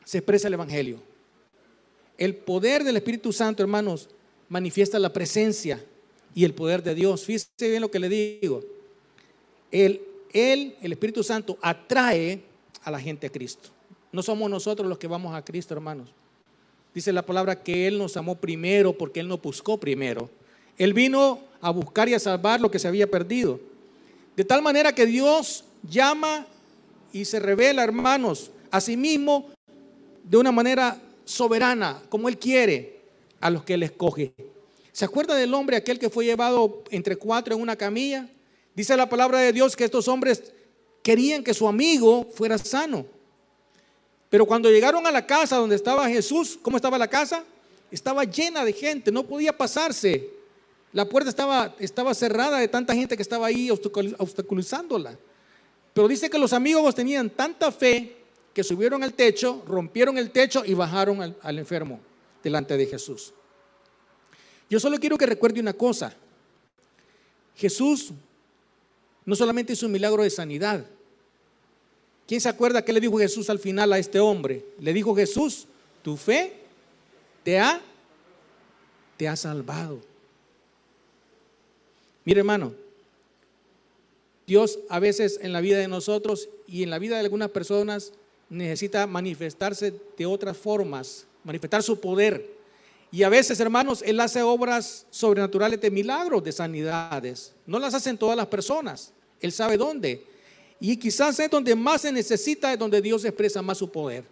se 0.04 0.18
expresa 0.18 0.48
el 0.48 0.54
evangelio. 0.54 1.00
El 2.18 2.34
poder 2.34 2.84
del 2.84 2.96
Espíritu 2.96 3.32
Santo, 3.32 3.62
hermanos, 3.62 4.08
manifiesta 4.48 4.98
la 4.98 5.12
presencia 5.12 5.82
y 6.34 6.44
el 6.44 6.54
poder 6.54 6.82
de 6.82 6.94
Dios. 6.94 7.24
Fíjese 7.24 7.48
bien 7.60 7.80
lo 7.80 7.90
que 7.90 7.98
le 7.98 8.08
digo. 8.08 8.62
Él, 9.70 10.02
él, 10.32 10.76
el 10.80 10.92
Espíritu 10.92 11.22
Santo, 11.22 11.58
atrae 11.60 12.42
a 12.82 12.90
la 12.90 13.00
gente 13.00 13.26
a 13.26 13.30
Cristo. 13.30 13.70
No 14.12 14.22
somos 14.22 14.48
nosotros 14.48 14.88
los 14.88 14.98
que 14.98 15.06
vamos 15.06 15.34
a 15.34 15.44
Cristo, 15.44 15.74
hermanos. 15.74 16.14
Dice 16.96 17.12
la 17.12 17.26
palabra 17.26 17.62
que 17.62 17.86
Él 17.86 17.98
nos 17.98 18.16
amó 18.16 18.36
primero 18.36 18.96
porque 18.96 19.20
Él 19.20 19.28
nos 19.28 19.42
buscó 19.42 19.78
primero. 19.78 20.30
Él 20.78 20.94
vino 20.94 21.40
a 21.60 21.68
buscar 21.68 22.08
y 22.08 22.14
a 22.14 22.18
salvar 22.18 22.58
lo 22.58 22.70
que 22.70 22.78
se 22.78 22.88
había 22.88 23.06
perdido. 23.10 23.60
De 24.34 24.46
tal 24.46 24.62
manera 24.62 24.94
que 24.94 25.04
Dios 25.04 25.66
llama 25.82 26.46
y 27.12 27.26
se 27.26 27.38
revela, 27.38 27.84
hermanos, 27.84 28.50
a 28.70 28.80
sí 28.80 28.96
mismo 28.96 29.50
de 30.24 30.38
una 30.38 30.50
manera 30.52 30.98
soberana, 31.26 32.00
como 32.08 32.30
Él 32.30 32.38
quiere, 32.38 32.98
a 33.42 33.50
los 33.50 33.62
que 33.62 33.74
Él 33.74 33.82
escoge. 33.82 34.32
¿Se 34.90 35.04
acuerda 35.04 35.34
del 35.34 35.52
hombre 35.52 35.76
aquel 35.76 35.98
que 35.98 36.08
fue 36.08 36.24
llevado 36.24 36.82
entre 36.90 37.16
cuatro 37.16 37.54
en 37.54 37.60
una 37.60 37.76
camilla? 37.76 38.26
Dice 38.74 38.96
la 38.96 39.06
palabra 39.06 39.40
de 39.40 39.52
Dios 39.52 39.76
que 39.76 39.84
estos 39.84 40.08
hombres 40.08 40.44
querían 41.02 41.44
que 41.44 41.52
su 41.52 41.68
amigo 41.68 42.26
fuera 42.34 42.56
sano. 42.56 43.04
Pero 44.30 44.46
cuando 44.46 44.70
llegaron 44.70 45.06
a 45.06 45.10
la 45.10 45.26
casa 45.26 45.56
donde 45.56 45.76
estaba 45.76 46.08
Jesús, 46.08 46.58
¿cómo 46.60 46.76
estaba 46.76 46.98
la 46.98 47.08
casa? 47.08 47.44
Estaba 47.90 48.24
llena 48.24 48.64
de 48.64 48.72
gente, 48.72 49.12
no 49.12 49.24
podía 49.24 49.56
pasarse. 49.56 50.30
La 50.92 51.04
puerta 51.04 51.30
estaba, 51.30 51.74
estaba 51.78 52.14
cerrada 52.14 52.58
de 52.58 52.68
tanta 52.68 52.94
gente 52.94 53.16
que 53.16 53.22
estaba 53.22 53.46
ahí 53.46 53.70
obstaculizándola. 53.70 55.16
Pero 55.92 56.08
dice 56.08 56.28
que 56.28 56.38
los 56.38 56.52
amigos 56.52 56.94
tenían 56.94 57.30
tanta 57.30 57.70
fe 57.70 58.16
que 58.52 58.64
subieron 58.64 59.02
al 59.02 59.14
techo, 59.14 59.62
rompieron 59.66 60.18
el 60.18 60.30
techo 60.30 60.64
y 60.64 60.74
bajaron 60.74 61.22
al, 61.22 61.36
al 61.42 61.58
enfermo 61.58 62.00
delante 62.42 62.76
de 62.76 62.86
Jesús. 62.86 63.32
Yo 64.68 64.80
solo 64.80 64.98
quiero 64.98 65.16
que 65.16 65.26
recuerde 65.26 65.60
una 65.60 65.72
cosa. 65.72 66.14
Jesús 67.54 68.12
no 69.24 69.34
solamente 69.34 69.72
hizo 69.72 69.86
un 69.86 69.92
milagro 69.92 70.22
de 70.22 70.30
sanidad. 70.30 70.84
¿Quién 72.26 72.40
se 72.40 72.48
acuerda 72.48 72.84
qué 72.84 72.92
le 72.92 73.00
dijo 73.00 73.18
Jesús 73.18 73.48
al 73.50 73.58
final 73.58 73.92
a 73.92 73.98
este 73.98 74.18
hombre? 74.18 74.64
Le 74.80 74.92
dijo 74.92 75.14
Jesús, 75.14 75.66
tu 76.02 76.16
fe 76.16 76.54
te 77.42 77.58
ha, 77.58 77.80
te 79.16 79.28
ha 79.28 79.36
salvado. 79.36 80.00
Mire 82.24 82.40
hermano, 82.40 82.74
Dios 84.46 84.80
a 84.88 84.98
veces 84.98 85.38
en 85.42 85.52
la 85.52 85.60
vida 85.60 85.78
de 85.78 85.88
nosotros 85.88 86.48
y 86.66 86.82
en 86.82 86.90
la 86.90 86.98
vida 86.98 87.14
de 87.14 87.20
algunas 87.20 87.50
personas 87.50 88.12
necesita 88.48 89.06
manifestarse 89.06 89.94
de 90.16 90.26
otras 90.26 90.56
formas, 90.56 91.26
manifestar 91.44 91.82
su 91.82 92.00
poder. 92.00 92.56
Y 93.12 93.22
a 93.22 93.28
veces, 93.28 93.60
hermanos, 93.60 94.02
Él 94.04 94.18
hace 94.20 94.42
obras 94.42 95.06
sobrenaturales 95.10 95.80
de 95.80 95.90
milagros, 95.90 96.42
de 96.42 96.52
sanidades. 96.52 97.52
No 97.66 97.78
las 97.78 97.94
hacen 97.94 98.18
todas 98.18 98.36
las 98.36 98.46
personas. 98.46 99.12
Él 99.40 99.52
sabe 99.52 99.76
dónde. 99.76 100.24
Y 100.80 100.96
quizás 100.96 101.38
es 101.40 101.50
donde 101.50 101.74
más 101.74 102.02
se 102.02 102.12
necesita, 102.12 102.72
es 102.72 102.78
donde 102.78 103.00
Dios 103.00 103.24
expresa 103.24 103.62
más 103.62 103.78
su 103.78 103.90
poder. 103.90 104.24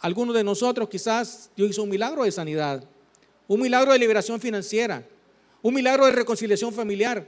Algunos 0.00 0.34
de 0.34 0.44
nosotros 0.44 0.88
quizás 0.88 1.50
Dios 1.56 1.70
hizo 1.70 1.82
un 1.82 1.90
milagro 1.90 2.24
de 2.24 2.32
sanidad, 2.32 2.84
un 3.46 3.60
milagro 3.60 3.92
de 3.92 3.98
liberación 3.98 4.40
financiera, 4.40 5.06
un 5.62 5.74
milagro 5.74 6.06
de 6.06 6.12
reconciliación 6.12 6.72
familiar, 6.72 7.26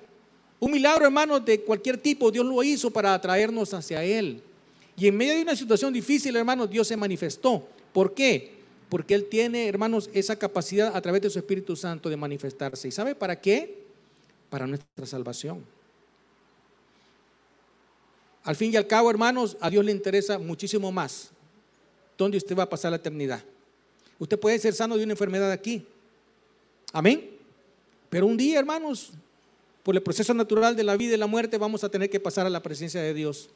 un 0.58 0.70
milagro, 0.70 1.04
hermanos, 1.04 1.44
de 1.44 1.60
cualquier 1.60 1.98
tipo. 1.98 2.30
Dios 2.30 2.44
lo 2.44 2.62
hizo 2.62 2.90
para 2.90 3.12
atraernos 3.12 3.74
hacia 3.74 4.02
Él. 4.02 4.42
Y 4.96 5.06
en 5.06 5.16
medio 5.16 5.34
de 5.34 5.42
una 5.42 5.56
situación 5.56 5.92
difícil, 5.92 6.34
hermanos, 6.36 6.70
Dios 6.70 6.88
se 6.88 6.96
manifestó. 6.96 7.66
¿Por 7.92 8.14
qué? 8.14 8.56
Porque 8.88 9.14
Él 9.14 9.26
tiene, 9.28 9.68
hermanos, 9.68 10.08
esa 10.14 10.36
capacidad 10.36 10.96
a 10.96 11.00
través 11.02 11.20
de 11.20 11.30
su 11.30 11.38
Espíritu 11.38 11.76
Santo 11.76 12.08
de 12.08 12.16
manifestarse. 12.16 12.88
¿Y 12.88 12.92
sabe 12.92 13.14
para 13.14 13.38
qué? 13.38 13.84
Para 14.48 14.66
nuestra 14.66 15.04
salvación. 15.04 15.75
Al 18.46 18.54
fin 18.54 18.72
y 18.72 18.76
al 18.76 18.86
cabo, 18.86 19.10
hermanos, 19.10 19.56
a 19.60 19.68
Dios 19.68 19.84
le 19.84 19.90
interesa 19.90 20.38
muchísimo 20.38 20.92
más 20.92 21.30
dónde 22.16 22.38
usted 22.38 22.56
va 22.56 22.62
a 22.62 22.68
pasar 22.68 22.92
la 22.92 22.96
eternidad. 22.96 23.42
Usted 24.20 24.38
puede 24.38 24.56
ser 24.60 24.72
sano 24.72 24.96
de 24.96 25.02
una 25.02 25.14
enfermedad 25.14 25.50
aquí. 25.50 25.84
Amén. 26.92 27.28
Pero 28.08 28.24
un 28.24 28.36
día, 28.36 28.60
hermanos, 28.60 29.10
por 29.82 29.96
el 29.96 30.02
proceso 30.02 30.32
natural 30.32 30.76
de 30.76 30.84
la 30.84 30.96
vida 30.96 31.14
y 31.14 31.16
la 31.16 31.26
muerte, 31.26 31.58
vamos 31.58 31.82
a 31.82 31.88
tener 31.88 32.08
que 32.08 32.20
pasar 32.20 32.46
a 32.46 32.50
la 32.50 32.62
presencia 32.62 33.02
de 33.02 33.12
Dios. 33.12 33.50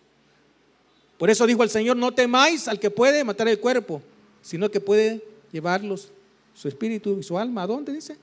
Por 1.19 1.31
eso 1.31 1.47
dijo 1.47 1.63
el 1.63 1.71
Señor, 1.71 1.97
no 1.97 2.13
temáis 2.13 2.67
al 2.67 2.81
que 2.81 2.91
puede 2.91 3.23
matar 3.23 3.47
el 3.47 3.61
cuerpo, 3.61 4.03
sino 4.43 4.73
que 4.73 4.81
puede 4.81 5.23
llevarlos 5.53 6.09
su 6.53 6.67
espíritu 6.67 7.17
y 7.21 7.23
su 7.23 7.39
alma. 7.39 7.63
¿A 7.63 7.69
dónde 7.69 7.93
dice? 7.93 8.17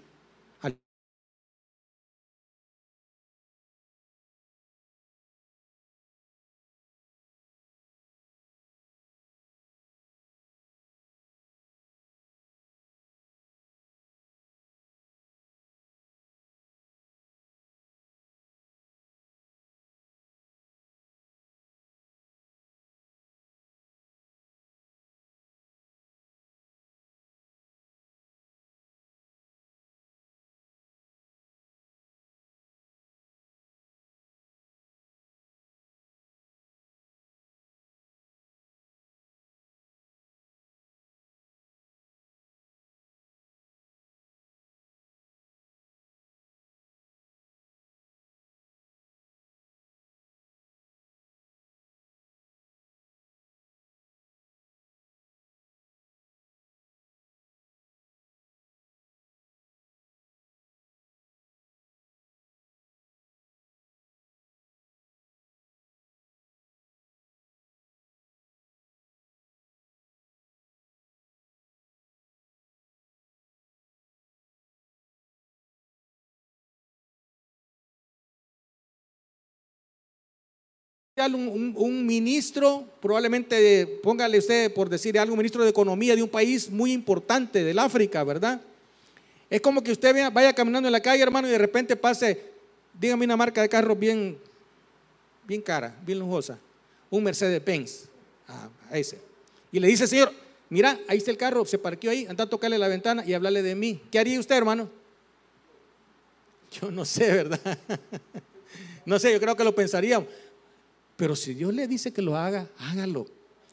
Un, 81.25 82.05
ministro, 82.05 82.85
probablemente 83.01 83.99
póngale 84.03 84.37
usted 84.37 84.73
por 84.73 84.87
decir 84.89 85.17
algo, 85.17 85.35
ministro 85.35 85.63
de 85.63 85.69
economía 85.69 86.15
de 86.15 86.21
un 86.21 86.29
país 86.29 86.69
muy 86.69 86.91
importante 86.93 87.63
del 87.63 87.79
África, 87.79 88.23
¿verdad? 88.23 88.61
Es 89.49 89.61
como 89.61 89.81
que 89.83 89.91
usted 89.91 90.31
vaya 90.31 90.53
caminando 90.53 90.87
en 90.87 90.91
la 90.91 90.99
calle, 90.99 91.23
hermano, 91.23 91.47
y 91.47 91.51
de 91.51 91.57
repente 91.57 91.95
pase, 91.95 92.43
dígame 92.93 93.25
una 93.25 93.35
marca 93.35 93.61
de 93.61 93.69
carro 93.69 93.95
bien, 93.95 94.37
bien 95.47 95.61
cara, 95.61 95.95
bien 96.05 96.19
lujosa, 96.19 96.59
un 97.09 97.23
Mercedes-Benz, 97.23 98.05
a 98.47 98.97
ese. 98.97 99.17
Y 99.71 99.79
le 99.79 99.87
dice, 99.87 100.05
señor, 100.05 100.31
mira, 100.69 100.99
ahí 101.07 101.17
está 101.17 101.31
el 101.31 101.37
carro, 101.37 101.65
se 101.65 101.79
parqueó 101.79 102.11
ahí, 102.11 102.27
anda 102.29 102.43
a 102.43 102.49
tocarle 102.49 102.77
la 102.77 102.87
ventana 102.87 103.23
y 103.25 103.33
hablarle 103.33 103.63
de 103.63 103.73
mí. 103.73 104.01
¿Qué 104.11 104.19
haría 104.19 104.39
usted, 104.39 104.55
hermano? 104.55 104.89
Yo 106.79 106.91
no 106.91 107.05
sé, 107.05 107.31
¿verdad? 107.31 107.79
no 109.05 109.17
sé, 109.17 109.31
yo 109.31 109.39
creo 109.39 109.55
que 109.55 109.63
lo 109.63 109.73
pensaríamos. 109.73 110.27
Pero 111.17 111.35
si 111.35 111.55
Dios 111.55 111.73
le 111.73 111.87
dice 111.87 112.13
que 112.13 112.21
lo 112.21 112.37
haga, 112.37 112.69
hágalo. 112.77 113.25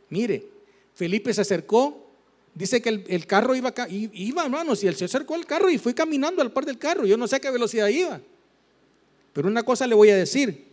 Mire, 0.09 0.47
Felipe 0.95 1.33
se 1.33 1.43
acercó, 1.43 2.07
dice 2.55 2.81
que 2.81 2.89
el, 2.89 3.27
carro 3.27 3.55
iba, 3.55 3.73
iba, 3.89 4.45
hermanos, 4.45 4.83
y 4.83 4.87
él 4.87 4.97
se 4.97 5.05
acercó 5.05 5.35
al 5.35 5.45
carro 5.45 5.71
y 5.71 5.77
fue 5.77 5.95
caminando 5.95 6.41
al 6.41 6.53
par 6.53 6.65
del 6.65 6.79
carro. 6.79 7.05
Yo 7.05 7.19
no 7.19 7.29
sé 7.29 7.37
a 7.37 7.41
qué 7.41 7.51
velocidad 7.51 7.89
iba. 7.89 8.21
Pero 9.35 9.47
una 9.47 9.63
cosa 9.63 9.87
le 9.87 9.95
voy 9.95 10.09
a 10.09 10.17
decir. 10.17 10.65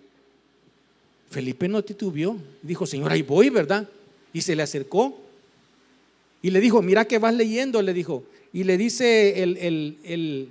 Felipe 1.30 1.68
no 1.68 1.84
titubeó. 1.84 2.38
Dijo, 2.62 2.86
Señor, 2.86 3.12
ahí 3.12 3.22
voy, 3.22 3.50
¿verdad? 3.50 3.88
Y 4.32 4.42
se 4.42 4.56
le 4.56 4.64
acercó. 4.64 5.20
Y 6.42 6.52
le 6.52 6.62
dijo, 6.62 6.82
mira 6.82 7.06
que 7.06 7.20
vas 7.20 7.34
leyendo, 7.34 7.82
le 7.82 7.94
dijo. 7.94 8.24
Y 8.54 8.64
le 8.64 8.78
dice 8.78 9.44
el, 9.44 9.58
el, 9.58 9.98
el, 10.04 10.50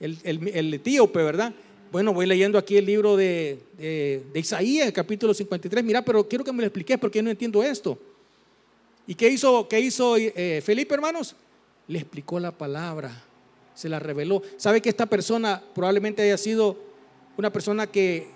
el, 0.00 0.48
el 0.48 0.74
etíope, 0.74 1.22
¿verdad? 1.22 1.54
Bueno, 1.94 2.12
voy 2.12 2.26
leyendo 2.26 2.58
aquí 2.58 2.76
el 2.76 2.86
libro 2.86 3.16
de, 3.16 3.56
Isaías, 4.34 4.90
capítulo 4.90 5.32
53. 5.32 5.84
Mira, 5.84 6.04
pero 6.04 6.26
quiero 6.26 6.42
que 6.42 6.50
me 6.50 6.58
lo 6.58 6.66
expliques 6.66 6.98
porque 6.98 7.20
yo 7.20 7.22
no 7.22 7.30
entiendo 7.30 7.62
esto. 7.62 7.96
¿Y 9.06 9.14
qué 9.14 9.28
hizo, 9.28 9.68
qué 9.68 9.78
hizo 9.78 10.16
eh, 10.16 10.60
Felipe, 10.60 10.92
hermanos? 10.92 11.36
Le 11.86 12.00
explicó 12.00 12.40
la 12.40 12.50
palabra. 12.50 13.22
se 13.76 13.88
la 13.88 14.00
reveló. 14.00 14.42
¿Sabe 14.56 14.82
que 14.82 14.88
esta 14.88 15.06
persona 15.06 15.62
probablemente 15.72 16.20
haya 16.20 16.36
sido 16.36 16.76
una 17.36 17.52
persona 17.52 17.86
que, 17.86 18.26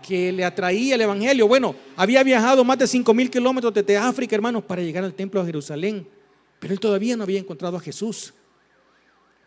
que 0.00 0.32
le 0.32 0.46
atraía 0.46 0.94
el 0.94 1.02
Evangelio? 1.02 1.46
Bueno, 1.46 1.74
había 1.94 2.22
viajado 2.22 2.64
más 2.64 2.78
de 2.78 2.86
5 2.86 3.12
mil 3.12 3.28
kilómetros 3.28 3.74
desde 3.74 3.98
África, 3.98 4.34
hermanos, 4.34 4.64
para 4.64 4.80
llegar 4.80 5.04
al 5.04 5.12
templo 5.12 5.40
de 5.40 5.46
Jerusalén. 5.48 6.08
Pero 6.58 6.72
él 6.72 6.80
todavía 6.80 7.18
no 7.18 7.24
había 7.24 7.38
encontrado 7.38 7.76
a 7.76 7.80
Jesús. 7.80 8.32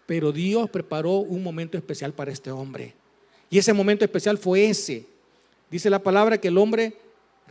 Pero 0.05 0.31
Dios 0.31 0.69
preparó 0.69 1.13
un 1.13 1.41
momento 1.41 1.75
especial 1.75 2.13
para 2.13 2.31
este 2.31 2.51
hombre. 2.51 3.00
Y 3.51 3.59
ese 3.59 3.73
momento 3.73 4.05
especial 4.05 4.39
fue 4.39 4.69
ese. 4.69 5.05
Dice 5.69 5.89
la 5.89 5.99
palabra 5.99 6.39
que 6.39 6.47
el 6.47 6.57
hombre 6.57 6.95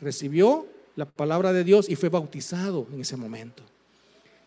recibió 0.00 0.66
la 0.96 1.04
palabra 1.04 1.52
de 1.52 1.62
Dios 1.62 1.88
y 1.88 1.94
fue 1.94 2.08
bautizado 2.08 2.86
en 2.92 3.02
ese 3.02 3.16
momento. 3.16 3.62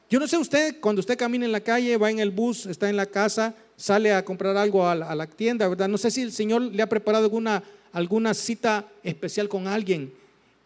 Yo 0.09 0.19
no 0.19 0.27
sé 0.27 0.37
usted, 0.37 0.79
cuando 0.81 0.99
usted 0.99 1.17
camina 1.17 1.45
en 1.45 1.51
la 1.51 1.61
calle, 1.61 1.95
va 1.97 2.11
en 2.11 2.19
el 2.19 2.31
bus, 2.31 2.65
está 2.65 2.89
en 2.89 2.97
la 2.97 3.05
casa, 3.05 3.55
sale 3.77 4.13
a 4.13 4.25
comprar 4.25 4.57
algo 4.57 4.87
a 4.87 4.95
la, 4.95 5.27
tienda, 5.27 5.67
¿verdad? 5.67 5.87
No 5.87 5.97
sé 5.97 6.11
si 6.11 6.21
el 6.21 6.31
Señor 6.31 6.61
le 6.61 6.83
ha 6.83 6.89
preparado 6.89 7.25
alguna, 7.25 7.63
alguna 7.91 8.33
cita 8.33 8.87
especial 9.03 9.47
con 9.47 9.67
alguien 9.67 10.11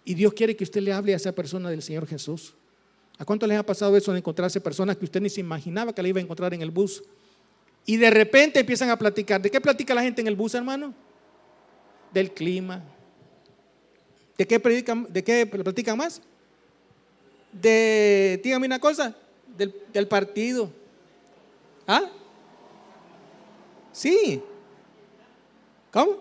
y 0.04 0.14
Dios 0.14 0.34
quiere 0.34 0.56
que 0.56 0.64
usted 0.64 0.82
le 0.82 0.94
hable 0.94 1.14
a 1.14 1.18
esa 1.18 1.34
persona 1.34 1.70
del 1.70 1.82
Señor 1.82 2.08
Jesús. 2.08 2.54
¿A 3.18 3.26
cuánto 3.26 3.46
les 3.46 3.58
ha 3.58 3.64
pasado 3.64 3.98
eso 3.98 4.14
de 4.14 4.20
encontrarse 4.20 4.62
personas 4.62 4.96
que 4.96 5.04
usted 5.04 5.20
ni 5.20 5.30
se 5.30 5.42
imaginaba 5.42 5.94
que 5.94 6.02
le 6.02 6.10
iba 6.10 6.20
a 6.20 6.24
encontrar 6.24 6.54
en 6.54 6.62
el 6.62 6.72
bus? 6.72 7.04
Y 7.90 7.96
de 7.96 8.10
repente 8.12 8.60
empiezan 8.60 8.90
a 8.90 9.00
platicar. 9.00 9.42
¿De 9.42 9.50
qué 9.50 9.62
platica 9.62 9.96
la 9.96 10.04
gente 10.04 10.20
en 10.20 10.28
el 10.28 10.36
bus, 10.36 10.54
hermano? 10.54 10.94
Del 12.14 12.34
clima. 12.34 12.84
¿De 14.38 14.46
qué, 14.46 14.60
predican, 14.60 15.08
de 15.10 15.24
qué 15.24 15.46
platican 15.46 15.98
más? 15.98 16.22
De, 17.52 18.42
dígame 18.44 18.68
una 18.68 18.78
cosa, 18.78 19.16
del, 19.56 20.08
partido. 20.10 20.70
¿Ah? 21.88 22.04
Sí. 23.94 24.42
¿Cómo? 25.90 26.18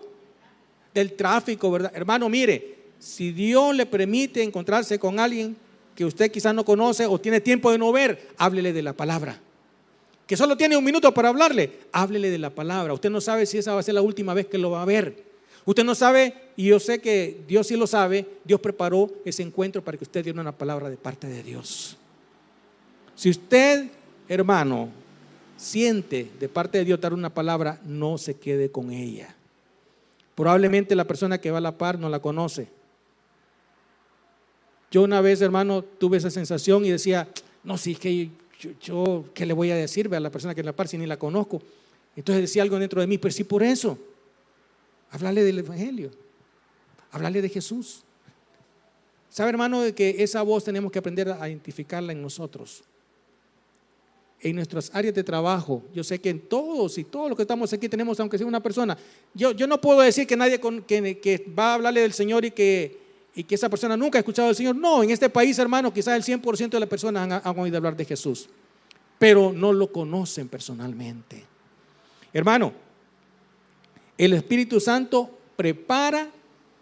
Del 0.93 1.17
tráfico, 1.17 1.69
¿verdad? 1.69 1.91
Hermano, 1.93 2.29
mire, 2.29 2.77
si 2.97 3.33
Dios 3.33 3.75
le 3.75 3.85
permite 3.85 4.41
encontrarse 4.41 4.97
con 4.97 5.19
alguien 5.19 5.57
que 5.93 6.05
usted 6.05 6.31
quizás 6.31 6.55
no 6.55 6.63
conoce 6.63 7.05
o 7.05 7.19
tiene 7.19 7.41
tiempo 7.41 7.69
de 7.71 7.77
no 7.77 7.91
ver, 7.91 8.29
háblele 8.37 8.71
de 8.71 8.81
la 8.83 8.93
palabra. 8.93 9.41
Que 10.27 10.35
solo 10.35 10.57
tiene 10.57 10.75
un 10.75 10.83
minuto 10.83 11.13
para 11.13 11.29
hablarle, 11.29 11.79
háblele 11.93 12.29
de 12.29 12.37
la 12.37 12.49
palabra. 12.49 12.93
Usted 12.93 13.09
no 13.09 13.21
sabe 13.21 13.45
si 13.45 13.57
esa 13.57 13.73
va 13.73 13.79
a 13.79 13.83
ser 13.83 13.95
la 13.95 14.01
última 14.01 14.33
vez 14.33 14.45
que 14.47 14.57
lo 14.57 14.69
va 14.69 14.81
a 14.81 14.85
ver. 14.85 15.23
Usted 15.65 15.83
no 15.83 15.95
sabe, 15.95 16.33
y 16.57 16.67
yo 16.67 16.79
sé 16.79 16.99
que 16.99 17.41
Dios 17.47 17.67
sí 17.67 17.77
lo 17.77 17.87
sabe, 17.87 18.25
Dios 18.43 18.59
preparó 18.59 19.09
ese 19.25 19.41
encuentro 19.41 19.83
para 19.83 19.97
que 19.97 20.03
usted 20.03 20.23
diera 20.23 20.39
una 20.39 20.51
palabra 20.51 20.89
de 20.89 20.97
parte 20.97 21.27
de 21.27 21.43
Dios. 21.43 21.97
Si 23.15 23.29
usted, 23.29 23.89
hermano, 24.27 24.89
siente 25.55 26.29
de 26.39 26.49
parte 26.49 26.77
de 26.77 26.85
Dios 26.85 27.01
dar 27.01 27.13
una 27.13 27.33
palabra, 27.33 27.79
no 27.85 28.17
se 28.17 28.35
quede 28.35 28.69
con 28.69 28.91
ella. 28.91 29.33
Probablemente 30.35 30.95
la 30.95 31.07
persona 31.07 31.39
que 31.39 31.51
va 31.51 31.57
a 31.57 31.61
la 31.61 31.77
par 31.77 31.97
no 31.97 32.09
la 32.09 32.19
conoce. 32.19 32.67
Yo 34.91 35.03
una 35.03 35.19
vez, 35.19 35.41
hermano, 35.41 35.81
tuve 35.83 36.17
esa 36.17 36.29
sensación 36.29 36.85
y 36.85 36.91
decía, 36.91 37.27
no, 37.63 37.77
sí, 37.77 37.93
es 37.93 37.99
que 37.99 38.29
yo, 38.81 39.25
¿qué 39.33 39.45
le 39.45 39.53
voy 39.53 39.71
a 39.71 39.75
decir 39.75 40.13
a 40.13 40.19
la 40.19 40.31
persona 40.31 40.55
que 40.55 40.63
la 40.63 40.73
par 40.73 40.87
si 40.87 40.97
ni 40.97 41.05
la 41.05 41.17
conozco? 41.17 41.61
Entonces 42.15 42.41
decía 42.41 42.63
algo 42.63 42.79
dentro 42.79 42.99
de 43.01 43.07
mí, 43.07 43.17
pero 43.17 43.31
sí 43.31 43.43
por 43.43 43.63
eso. 43.63 43.97
Hablarle 45.11 45.43
del 45.43 45.59
Evangelio. 45.59 46.11
Hablarle 47.11 47.41
de 47.41 47.49
Jesús. 47.49 48.03
¿Sabe, 49.29 49.51
hermano, 49.51 49.81
de 49.81 49.93
que 49.93 50.23
esa 50.23 50.41
voz 50.41 50.63
tenemos 50.63 50.91
que 50.91 50.99
aprender 50.99 51.29
a 51.29 51.47
identificarla 51.47 52.11
en 52.11 52.21
nosotros? 52.21 52.83
en 54.41 54.55
nuestras 54.55 54.91
áreas 54.93 55.15
de 55.15 55.23
trabajo. 55.23 55.83
Yo 55.93 56.03
sé 56.03 56.19
que 56.19 56.29
en 56.29 56.39
todos 56.39 56.97
y 56.97 57.03
todos 57.03 57.29
los 57.29 57.35
que 57.35 57.43
estamos 57.43 57.71
aquí 57.73 57.89
tenemos, 57.89 58.19
aunque 58.19 58.37
sea 58.37 58.45
una 58.45 58.61
persona. 58.61 58.97
Yo, 59.33 59.51
yo 59.51 59.67
no 59.67 59.81
puedo 59.81 60.01
decir 60.01 60.27
que 60.27 60.35
nadie 60.35 60.59
que, 60.59 61.45
va 61.57 61.71
a 61.71 61.73
hablarle 61.75 62.01
del 62.01 62.13
Señor 62.13 62.45
y 62.45 62.51
que, 62.51 63.06
y 63.37 63.43
que 63.43 63.53
esa 63.53 63.69
persona 63.69 63.95
nunca 63.95 64.17
ha 64.17 64.21
escuchado 64.21 64.49
al 64.49 64.55
Señor. 64.55 64.75
No, 64.75 65.03
en 65.03 65.11
este 65.11 65.29
país, 65.29 65.59
hermano, 65.59 65.93
quizás 65.93 66.15
el 66.27 66.41
100% 66.41 66.69
de 66.69 66.79
las 66.79 66.89
personas 66.89 67.43
han, 67.45 67.59
oído 67.59 67.77
hablar 67.77 67.95
de 67.95 68.03
Jesús, 68.03 68.49
pero 69.19 69.53
no 69.53 69.71
lo 69.71 69.91
conocen 69.91 70.47
personalmente. 70.47 71.45
Hermano, 72.33 72.73
el 74.17 74.33
Espíritu 74.33 74.79
Santo 74.79 75.29
prepara, 75.55 76.31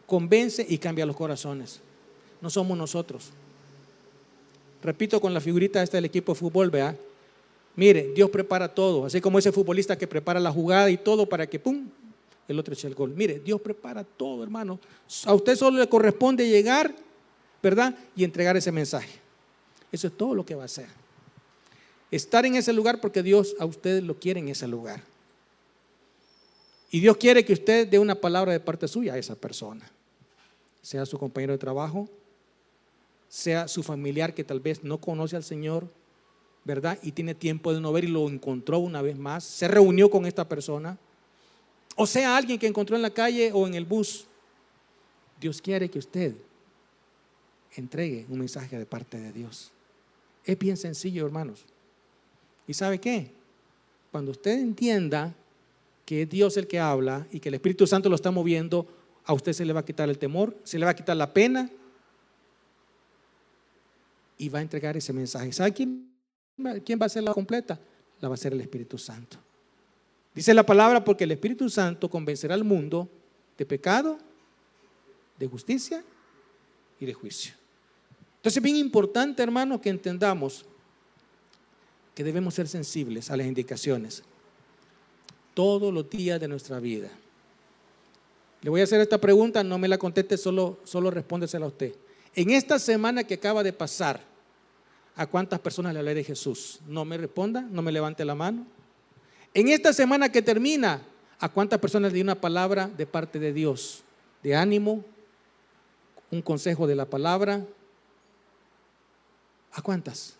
convence 0.06 0.66
y 0.68 0.78
cambia 0.78 1.06
los 1.06 1.18
corazones. 1.18 1.82
No 2.40 2.50
somos 2.50 2.78
nosotros. 2.78 3.32
Repito 4.82 5.20
con 5.20 5.34
la 5.34 5.42
figurita 5.42 5.84
esta 5.84 5.98
del 5.98 6.06
equipo 6.06 6.32
de 6.32 6.40
fútbol, 6.40 6.70
vea. 6.70 6.96
Mire, 7.76 8.14
Dios 8.16 8.30
prepara 8.30 8.74
todo, 8.74 9.08
así 9.08 9.20
como 9.20 9.40
ese 9.40 9.52
futbolista 9.52 9.98
que 9.98 10.08
prepara 10.08 10.40
la 10.40 10.54
jugada 10.54 10.90
y 10.90 10.96
todo 10.96 11.28
para 11.28 11.48
que, 11.48 11.60
¡pum!, 11.60 11.90
el 12.48 12.60
otro 12.60 12.74
eche 12.74 12.88
el 12.88 12.96
gol. 12.96 13.14
Mire, 13.16 13.40
Dios 13.40 13.60
prepara 13.62 14.04
todo, 14.04 14.44
hermano. 14.44 14.80
A 15.26 15.34
usted 15.34 15.56
solo 15.56 15.80
le 15.80 15.90
corresponde 15.90 16.48
llegar, 16.48 16.96
¿verdad? 17.62 17.96
Y 18.16 18.24
entregar 18.24 18.56
ese 18.56 18.72
mensaje. 18.72 19.20
Eso 19.92 20.08
es 20.08 20.18
todo 20.18 20.36
lo 20.36 20.46
que 20.46 20.56
va 20.56 20.64
a 20.64 20.66
hacer. 20.66 20.88
Estar 22.12 22.46
en 22.46 22.56
ese 22.56 22.72
lugar 22.74 23.02
porque 23.02 23.24
Dios 23.24 23.56
a 23.60 23.66
usted 23.66 24.04
lo 24.04 24.20
quiere 24.20 24.40
en 24.40 24.50
ese 24.50 24.68
lugar. 24.68 25.02
Y 26.92 27.00
Dios 27.00 27.18
quiere 27.18 27.44
que 27.44 27.54
usted 27.54 27.88
dé 27.88 28.00
una 28.00 28.16
palabra 28.16 28.52
de 28.52 28.60
parte 28.60 28.88
suya 28.88 29.14
a 29.14 29.18
esa 29.18 29.36
persona. 29.36 29.90
Sea 30.82 31.06
su 31.06 31.18
compañero 31.18 31.54
de 31.54 31.58
trabajo, 31.58 32.08
sea 33.28 33.68
su 33.68 33.84
familiar 33.84 34.34
que 34.34 34.44
tal 34.44 34.60
vez 34.60 34.84
no 34.84 35.00
conoce 35.00 35.36
al 35.36 35.44
Señor, 35.44 35.88
¿verdad? 36.64 36.98
Y 37.02 37.12
tiene 37.12 37.36
tiempo 37.36 37.74
de 37.74 37.82
no 37.82 37.92
ver 37.92 38.06
y 38.06 38.08
lo 38.08 38.30
encontró 38.30 38.80
una 38.80 39.02
vez 39.02 39.18
más, 39.18 39.44
se 39.44 39.68
reunió 39.68 40.10
con 40.10 40.26
esta 40.26 40.48
persona, 40.48 40.98
o 41.96 42.06
sea, 42.06 42.36
alguien 42.36 42.60
que 42.60 42.68
encontró 42.68 42.96
en 42.96 43.02
la 43.02 43.10
calle 43.10 43.52
o 43.54 43.68
en 43.68 43.74
el 43.74 43.86
bus. 43.86 44.28
Dios 45.40 45.62
quiere 45.62 45.90
que 45.90 46.00
usted 46.00 46.36
entregue 47.76 48.26
un 48.30 48.40
mensaje 48.40 48.78
de 48.78 48.86
parte 48.86 49.18
de 49.20 49.32
Dios. 49.32 49.72
Es 50.44 50.58
bien 50.58 50.78
sencillo, 50.78 51.26
hermanos. 51.26 51.66
¿Y 52.68 52.74
sabe 52.74 53.00
qué? 53.00 53.32
Cuando 54.12 54.32
usted 54.32 54.60
entienda 54.60 55.34
que 56.06 56.24
es 56.24 56.30
Dios 56.30 56.58
el 56.58 56.68
que 56.68 56.80
habla 56.80 57.28
y 57.32 57.40
que 57.40 57.50
el 57.50 57.56
Espíritu 57.56 57.88
Santo 57.88 58.10
lo 58.10 58.16
está 58.16 58.32
moviendo, 58.32 58.88
a 59.26 59.34
usted 59.34 59.54
se 59.54 59.66
le 59.66 59.74
va 59.74 59.82
a 59.82 59.86
quitar 59.86 60.10
el 60.10 60.20
temor, 60.20 60.56
se 60.64 60.78
le 60.78 60.86
va 60.86 60.92
a 60.92 60.96
quitar 60.96 61.18
la 61.18 61.34
pena 61.34 61.70
y 64.38 64.50
va 64.50 64.60
a 64.60 64.62
entregar 64.62 64.96
ese 64.96 65.14
mensaje. 65.14 65.52
¿Sabe 65.52 65.74
quién 65.74 66.16
¿Quién 66.86 67.00
va 67.02 67.06
a 67.06 67.10
ser 67.10 67.24
la 67.24 67.34
completa? 67.34 67.80
La 68.22 68.30
va 68.30 68.36
a 68.36 68.38
ser 68.38 68.54
el 68.54 68.62
Espíritu 68.62 68.98
Santo. 68.98 69.38
Dice 70.36 70.54
la 70.54 70.66
palabra 70.66 71.04
porque 71.04 71.24
el 71.24 71.32
Espíritu 71.32 71.70
Santo 71.70 72.10
convencerá 72.10 72.54
al 72.54 72.64
mundo 72.64 73.10
de 73.58 73.66
pecado, 73.66 74.18
de 75.40 75.48
justicia 75.48 76.04
y 77.00 77.06
de 77.06 77.14
juicio. 77.14 77.54
Entonces 78.38 78.58
es 78.58 78.64
bien 78.64 78.76
importante, 78.76 79.42
hermano, 79.42 79.82
que 79.82 79.90
entendamos 79.90 80.66
que 82.14 82.24
debemos 82.24 82.54
ser 82.54 82.68
sensibles 82.68 83.32
a 83.32 83.38
las 83.38 83.48
indicaciones 83.48 84.24
todos 85.54 85.94
los 85.94 86.10
días 86.10 86.40
de 86.40 86.48
nuestra 86.48 86.80
vida. 86.80 87.10
Le 88.62 88.70
voy 88.70 88.82
a 88.82 88.84
hacer 88.84 89.00
esta 89.00 89.20
pregunta, 89.20 89.64
no 89.64 89.78
me 89.78 89.88
la 89.88 89.98
conteste, 89.98 90.38
solo, 90.38 90.80
solo 90.84 91.10
respóndesela 91.10 91.66
a 91.66 91.70
usted. 91.70 91.96
En 92.36 92.52
esta 92.52 92.78
semana 92.78 93.24
que 93.24 93.36
acaba 93.36 93.64
de 93.64 93.72
pasar, 93.72 94.22
¿A 95.18 95.28
cuántas 95.28 95.60
personas 95.60 95.94
le 95.94 96.00
hablé 96.00 96.14
de 96.14 96.24
Jesús? 96.24 96.82
No 96.88 97.06
me 97.06 97.18
responda, 97.18 97.62
no 97.62 97.82
me 97.82 97.92
levante 97.92 98.26
la 98.26 98.36
mano. 98.36 98.66
En 99.56 99.70
esta 99.70 99.94
semana 99.94 100.30
que 100.30 100.42
termina, 100.42 101.02
¿a 101.40 101.48
cuántas 101.48 101.80
personas 101.80 102.12
le 102.12 102.18
di 102.18 102.22
una 102.22 102.36
palabra 102.36 102.90
de 102.90 103.08
parte 103.08 103.40
de 103.40 103.54
Dios? 103.54 104.04
De 104.44 104.54
ánimo, 104.54 105.06
un 106.30 106.42
consejo 106.42 106.86
de 106.86 106.96
la 106.96 107.06
palabra. 107.06 107.66
¿A 109.72 109.82
cuántas? 109.82 110.36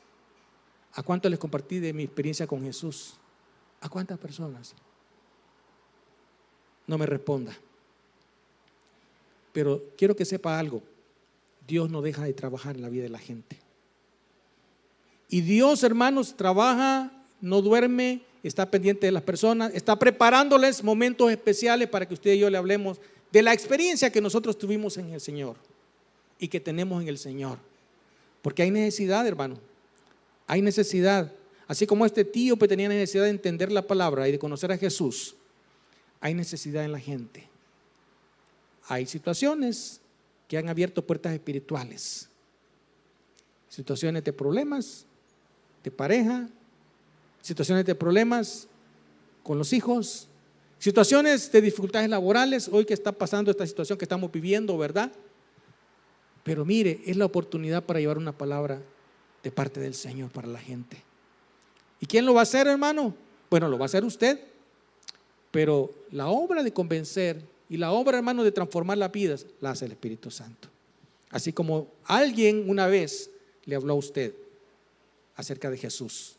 ¿A 0.94 1.02
cuántas 1.02 1.32
les 1.32 1.40
compartí 1.40 1.80
de 1.80 1.94
mi 1.94 2.04
experiencia 2.04 2.46
con 2.46 2.62
Jesús? 2.64 3.14
¿A 3.80 3.88
cuántas 3.88 4.20
personas? 4.20 4.76
No 6.86 6.98
me 6.98 7.06
responda. 7.06 7.56
Pero 9.54 9.82
quiero 9.98 10.18
que 10.18 10.26
sepa 10.26 10.60
algo. 10.60 10.84
Dios 11.66 11.90
no 11.90 12.02
deja 12.02 12.26
de 12.26 12.34
trabajar 12.34 12.76
en 12.76 12.82
la 12.82 12.90
vida 12.90 13.04
de 13.04 13.10
la 13.10 13.20
gente. 13.20 13.58
Y 15.30 15.40
Dios, 15.40 15.84
hermanos, 15.84 16.36
trabaja, 16.36 17.14
no 17.40 17.62
duerme, 17.62 18.22
está 18.48 18.70
pendiente 18.70 19.08
de 19.08 19.12
las 19.12 19.24
personas, 19.24 19.72
está 19.74 19.98
preparándoles 19.98 20.84
momentos 20.84 21.32
especiales 21.32 21.90
para 21.90 22.08
que 22.08 22.14
usted 22.14 22.34
y 22.34 22.40
yo 22.40 22.50
le 22.50 22.58
hablemos 22.58 23.00
de 23.32 23.42
la 23.42 23.54
experiencia 23.54 24.12
que 24.12 24.22
nosotros 24.22 24.58
tuvimos 24.58 24.98
en 24.98 25.12
el 25.12 25.20
Señor 25.20 25.56
y 26.38 26.48
que 26.48 26.60
tenemos 26.60 27.02
en 27.02 27.08
el 27.08 27.18
Señor. 27.18 27.58
Porque 28.42 28.62
hay 28.62 28.72
necesidad, 28.72 29.26
hermano. 29.26 29.58
Hay 30.46 30.62
necesidad. 30.62 31.32
Así 31.68 31.88
como 31.88 32.06
este 32.06 32.24
tío 32.24 32.58
que 32.58 32.68
tenía 32.68 32.88
necesidad 32.88 33.24
de 33.24 33.32
entender 33.32 33.72
la 33.72 33.88
palabra 33.88 34.28
y 34.28 34.32
de 34.32 34.40
conocer 34.40 34.72
a 34.72 34.78
Jesús, 34.78 35.36
hay 36.22 36.36
necesidad 36.36 36.86
en 36.86 36.92
la 36.92 37.00
gente. 37.00 37.48
Hay 38.88 39.08
situaciones 39.08 40.02
que 40.48 40.60
han 40.60 40.70
abierto 40.70 41.06
puertas 41.06 41.34
espirituales, 41.34 42.30
situaciones 43.70 44.24
de 44.24 44.34
problemas, 44.34 45.06
de 45.84 45.90
pareja, 45.90 46.48
situaciones 47.46 47.86
de 47.86 47.94
problemas 47.94 48.68
con 49.44 49.60
los 49.60 49.72
hijos, 49.72 50.28
situaciones 50.80 51.52
de 51.52 51.62
dificultades 51.62 52.10
laborales, 52.10 52.68
hoy 52.72 52.86
que 52.86 52.96
está 52.96 53.12
pasando 53.12 53.52
esta 53.52 53.68
situación 53.68 54.00
que 54.00 54.06
estamos 54.06 54.32
viviendo, 54.32 54.76
¿verdad? 54.80 55.12
Pero 56.44 56.66
mire, 56.66 57.02
es 57.06 57.16
la 57.16 57.26
oportunidad 57.26 57.84
para 57.84 58.00
llevar 58.00 58.18
una 58.18 58.36
palabra 58.36 58.82
de 59.44 59.52
parte 59.52 59.80
del 59.80 59.94
Señor 59.94 60.32
para 60.32 60.48
la 60.48 60.58
gente. 60.58 60.98
¿Y 62.00 62.08
quién 62.08 62.26
lo 62.26 62.34
va 62.34 62.40
a 62.40 62.44
hacer, 62.44 62.66
hermano? 62.66 63.14
Bueno, 63.52 63.68
lo 63.68 63.78
va 63.78 63.86
a 63.86 63.86
hacer 63.86 64.04
usted. 64.04 64.40
Pero 65.52 65.94
la 66.10 66.30
obra 66.30 66.64
de 66.64 66.74
convencer 66.74 67.44
y 67.70 67.78
la 67.78 67.92
obra, 67.92 68.18
hermano, 68.18 68.44
de 68.44 68.52
transformar 68.52 68.98
las 68.98 69.12
vidas, 69.12 69.46
la 69.62 69.70
hace 69.70 69.86
el 69.86 69.92
Espíritu 69.92 70.32
Santo. 70.32 70.68
Así 71.30 71.54
como 71.54 71.90
alguien 72.06 72.68
una 72.68 72.88
vez 72.88 73.30
le 73.66 73.76
habló 73.76 73.94
a 73.94 73.98
usted 73.98 74.34
acerca 75.36 75.70
de 75.70 75.78
Jesús. 75.78 76.38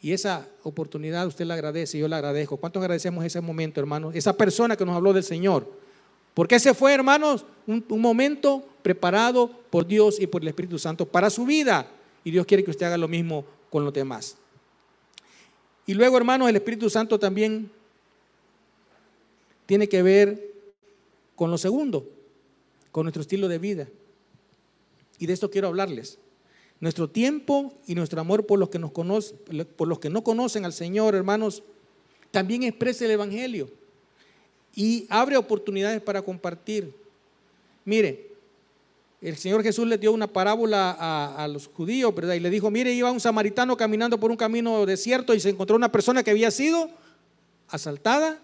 Y 0.00 0.12
esa 0.12 0.48
oportunidad 0.62 1.26
usted 1.26 1.44
la 1.44 1.54
agradece, 1.54 1.98
yo 1.98 2.06
la 2.06 2.18
agradezco. 2.18 2.56
¿Cuántos 2.56 2.80
agradecemos 2.80 3.24
ese 3.24 3.40
momento, 3.40 3.80
hermano? 3.80 4.12
Esa 4.12 4.36
persona 4.36 4.76
que 4.76 4.84
nos 4.84 4.94
habló 4.94 5.12
del 5.12 5.24
Señor. 5.24 5.66
Porque 6.34 6.54
ese 6.54 6.72
fue, 6.72 6.94
hermanos, 6.94 7.44
un, 7.66 7.84
un, 7.88 8.00
momento 8.00 8.64
preparado 8.82 9.50
por 9.70 9.86
Dios 9.86 10.20
y 10.20 10.28
por 10.28 10.42
el 10.42 10.48
Espíritu 10.48 10.78
Santo 10.78 11.04
para 11.04 11.30
su 11.30 11.44
vida. 11.44 11.90
Y 12.22 12.30
Dios 12.30 12.46
quiere 12.46 12.62
que 12.62 12.70
usted 12.70 12.86
haga 12.86 12.96
lo 12.96 13.08
mismo 13.08 13.44
con 13.70 13.84
los 13.84 13.92
demás. 13.92 14.36
Y 15.84 15.94
luego, 15.94 16.16
hermanos, 16.16 16.48
el 16.48 16.54
Espíritu 16.54 16.88
Santo 16.88 17.18
también 17.18 17.70
tiene 19.66 19.88
que 19.88 20.02
ver 20.02 20.54
con 21.34 21.50
lo 21.50 21.58
segundo, 21.58 22.08
con 22.92 23.04
nuestro 23.04 23.22
estilo 23.22 23.48
de 23.48 23.58
vida. 23.58 23.88
Y 25.18 25.26
de 25.26 25.32
esto 25.32 25.50
quiero 25.50 25.68
hablarles. 25.68 26.18
Nuestro 26.80 27.08
tiempo 27.08 27.74
y 27.86 27.94
nuestro 27.94 28.20
amor 28.20 28.46
por 28.46 28.58
los 28.58 28.68
que, 28.68 28.78
nos 28.78 28.92
conocen, 28.92 29.38
por 29.76 29.88
los 29.88 29.98
que 29.98 30.10
no 30.10 30.22
conocen 30.22 30.64
al 30.64 30.72
Señor, 30.72 31.14
hermanos, 31.14 31.62
también 32.30 32.62
expresa 32.62 33.04
el 33.04 33.12
Evangelio 33.12 33.68
y 34.74 35.06
abre 35.08 35.36
oportunidades 35.36 36.00
para 36.00 36.22
compartir. 36.22 36.94
Mire, 37.84 38.28
el 39.20 39.36
Señor 39.36 39.64
Jesús 39.64 39.88
le 39.88 39.98
dio 39.98 40.12
una 40.12 40.28
parábola 40.28 41.34
a, 41.36 41.48
los 41.48 41.66
judíos, 41.66 42.14
¿verdad? 42.14 42.34
Y 42.34 42.40
le 42.40 42.50
dijo, 42.50 42.70
mire, 42.70 42.92
iba 42.92 43.10
un 43.10 43.18
samaritano 43.18 43.76
caminando 43.76 44.20
por 44.20 44.30
un 44.30 44.36
camino 44.36 44.86
desierto 44.86 45.34
y 45.34 45.40
se 45.40 45.48
encontró 45.48 45.74
una 45.74 45.90
persona 45.90 46.22
que 46.22 46.30
había 46.30 46.52
sido 46.52 46.88
asaltada, 47.68 48.38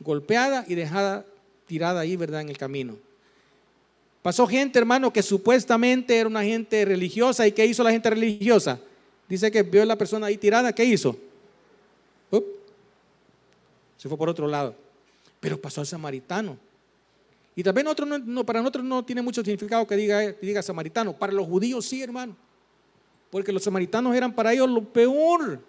golpeada 0.00 0.64
y 0.66 0.74
dejada 0.74 1.24
tirada 1.66 2.00
ahí, 2.00 2.16
¿verdad? 2.16 2.40
En 2.40 2.48
el 2.48 2.58
camino. 2.58 2.96
Pasó 4.22 4.46
gente, 4.46 4.78
hermano, 4.78 5.12
que 5.12 5.22
supuestamente 5.22 6.16
era 6.16 6.28
una 6.28 6.42
gente 6.42 6.84
religiosa. 6.84 7.46
¿Y 7.46 7.52
qué 7.52 7.64
hizo 7.64 7.82
la 7.82 7.92
gente 7.92 8.10
religiosa? 8.10 8.80
Dice 9.28 9.50
que 9.50 9.62
vio 9.62 9.82
a 9.82 9.86
la 9.86 9.96
persona 9.96 10.26
ahí 10.26 10.36
tirada. 10.36 10.72
¿Qué 10.72 10.84
hizo? 10.84 11.16
se 13.96 14.08
fue 14.08 14.16
por 14.16 14.28
otro 14.28 14.46
lado. 14.46 14.74
Pero 15.40 15.60
pasó 15.60 15.80
al 15.80 15.86
samaritano. 15.86 16.56
Y 17.56 17.62
también 17.64 17.88
no, 18.26 18.46
para 18.46 18.60
nosotros 18.60 18.84
no 18.84 19.04
tiene 19.04 19.20
mucho 19.20 19.42
significado 19.42 19.84
que 19.86 19.96
diga, 19.96 20.32
diga 20.40 20.62
samaritano. 20.62 21.12
Para 21.12 21.32
los 21.32 21.46
judíos 21.46 21.84
sí, 21.84 22.00
hermano. 22.00 22.36
Porque 23.30 23.52
los 23.52 23.64
samaritanos 23.64 24.14
eran 24.14 24.32
para 24.32 24.52
ellos 24.52 24.70
lo 24.70 24.84
peor. 24.84 25.60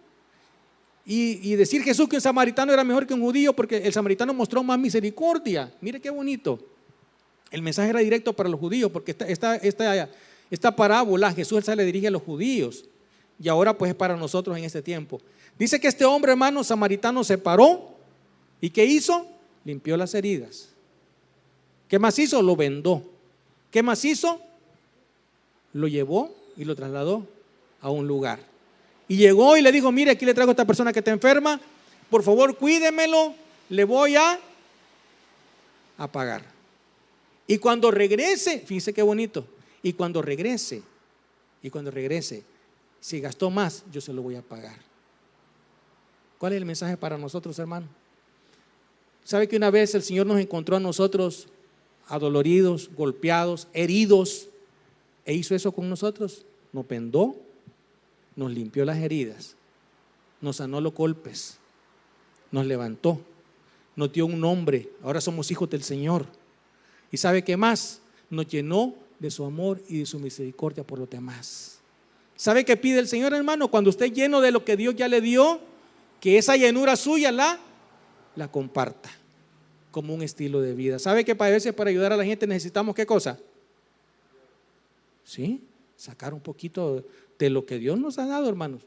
Y, 1.05 1.51
y, 1.51 1.55
decir 1.55 1.81
Jesús 1.81 2.07
que 2.07 2.17
un 2.17 2.21
samaritano 2.21 2.71
era 2.71 2.83
mejor 2.83 3.07
que 3.07 3.15
un 3.15 3.21
judío 3.21 3.53
porque 3.53 3.77
el 3.77 3.91
samaritano 3.91 4.31
mostró 4.33 4.61
más 4.61 4.77
misericordia. 4.77 5.73
Mire 5.81 5.99
qué 5.99 6.11
bonito. 6.11 6.59
El 7.51 7.61
mensaje 7.61 7.89
era 7.89 7.99
directo 7.99 8.33
para 8.33 8.49
los 8.49 8.59
judíos, 8.59 8.91
porque 8.91 9.11
esta, 9.11 9.55
esta, 9.55 10.09
esta, 10.51 10.75
parábola 10.75 11.33
Jesús 11.33 11.65
se 11.65 11.75
le 11.75 11.85
dirige 11.85 12.07
a 12.07 12.11
los 12.11 12.21
judíos. 12.21 12.85
Y 13.41 13.49
ahora 13.49 13.77
pues 13.77 13.89
es 13.89 13.95
para 13.95 14.15
nosotros 14.15 14.57
en 14.57 14.63
este 14.63 14.81
tiempo. 14.81 15.21
Dice 15.57 15.79
que 15.79 15.87
este 15.87 16.05
hombre, 16.05 16.31
hermano, 16.31 16.63
samaritano, 16.63 17.23
se 17.23 17.37
paró. 17.37 17.95
¿Y 18.61 18.69
qué 18.69 18.85
hizo? 18.85 19.25
Limpió 19.65 19.97
las 19.97 20.13
heridas. 20.13 20.69
¿Qué 21.87 21.97
más 21.97 22.19
hizo? 22.19 22.41
Lo 22.41 22.55
vendó. 22.55 23.03
¿Qué 23.71 23.81
más 23.81 24.03
hizo? 24.05 24.41
Lo 25.73 25.87
llevó 25.87 26.35
y 26.57 26.65
lo 26.65 26.75
trasladó 26.75 27.25
a 27.81 27.89
un 27.89 28.07
lugar. 28.07 28.39
Y 29.07 29.17
llegó 29.17 29.57
y 29.57 29.61
le 29.61 29.71
dijo, 29.71 29.91
mire, 29.91 30.11
aquí 30.11 30.25
le 30.25 30.33
traigo 30.33 30.51
a 30.51 30.53
esta 30.53 30.65
persona 30.65 30.93
que 30.93 30.99
está 30.99 31.11
enferma. 31.11 31.59
Por 32.09 32.21
favor, 32.21 32.57
cuídemelo. 32.57 33.33
Le 33.69 33.83
voy 33.83 34.15
a, 34.15 34.39
a 35.97 36.07
pagar. 36.11 36.58
Y 37.49 37.57
cuando 37.57 37.89
regrese, 37.89 38.59
fíjese 38.59 38.93
qué 38.93 39.01
bonito, 39.01 39.43
y 39.81 39.93
cuando 39.93 40.21
regrese, 40.21 40.83
y 41.63 41.71
cuando 41.71 41.89
regrese, 41.89 42.43
si 42.99 43.19
gastó 43.19 43.49
más, 43.49 43.83
yo 43.91 44.01
se 44.01 44.13
lo 44.13 44.21
voy 44.21 44.35
a 44.35 44.43
pagar. 44.43 44.77
¿Cuál 46.37 46.53
es 46.53 46.57
el 46.57 46.65
mensaje 46.65 46.95
para 46.95 47.17
nosotros, 47.17 47.57
hermano? 47.57 47.87
¿Sabe 49.23 49.47
que 49.47 49.57
una 49.57 49.71
vez 49.71 49.95
el 49.95 50.03
Señor 50.03 50.27
nos 50.27 50.39
encontró 50.39 50.75
a 50.75 50.79
nosotros 50.79 51.47
adoloridos, 52.05 52.91
golpeados, 52.95 53.67
heridos, 53.73 54.49
e 55.25 55.33
hizo 55.33 55.55
eso 55.55 55.71
con 55.71 55.89
nosotros? 55.89 56.45
Nos 56.71 56.85
pendó, 56.85 57.35
nos 58.35 58.51
limpió 58.51 58.85
las 58.85 58.99
heridas, 58.99 59.55
nos 60.39 60.57
sanó 60.57 60.81
los 60.81 60.93
golpes, 60.93 61.57
nos 62.51 62.67
levantó, 62.67 63.19
nos 63.95 64.13
dio 64.13 64.27
un 64.27 64.39
nombre, 64.39 64.91
ahora 65.01 65.19
somos 65.19 65.49
hijos 65.49 65.67
del 65.67 65.81
Señor. 65.81 66.27
¿Y 67.11 67.17
sabe 67.17 67.43
qué 67.43 67.57
más? 67.57 68.01
Nos 68.29 68.47
llenó 68.47 68.95
de 69.19 69.31
su 69.31 69.43
amor 69.45 69.81
y 69.87 69.99
de 69.99 70.05
su 70.05 70.19
misericordia 70.19 70.83
por 70.83 70.99
los 70.99 71.09
demás. 71.09 71.79
¿Sabe 72.35 72.63
qué 72.63 72.77
pide 72.77 72.99
el 72.99 73.07
Señor, 73.07 73.33
hermano? 73.33 73.69
Cuando 73.69 73.89
esté 73.89 74.11
lleno 74.11 74.39
de 74.39 74.51
lo 74.51 74.63
que 74.63 74.77
Dios 74.77 74.95
ya 74.95 75.07
le 75.07 75.19
dio, 75.19 75.59
que 76.21 76.37
esa 76.37 76.55
llenura 76.55 76.95
suya 76.95 77.31
la, 77.31 77.59
la 78.35 78.49
comparta 78.49 79.09
como 79.91 80.13
un 80.13 80.21
estilo 80.21 80.61
de 80.61 80.73
vida. 80.73 80.99
¿Sabe 80.99 81.25
que 81.25 81.35
para 81.35 81.51
veces 81.51 81.73
para 81.73 81.89
ayudar 81.89 82.13
a 82.13 82.17
la 82.17 82.25
gente 82.25 82.47
necesitamos 82.47 82.95
qué 82.95 83.05
cosa? 83.05 83.39
Sí, 85.23 85.61
sacar 85.95 86.33
un 86.33 86.39
poquito 86.39 87.05
de 87.37 87.49
lo 87.49 87.65
que 87.65 87.77
Dios 87.77 87.99
nos 87.99 88.17
ha 88.17 88.25
dado, 88.25 88.47
hermanos. 88.47 88.83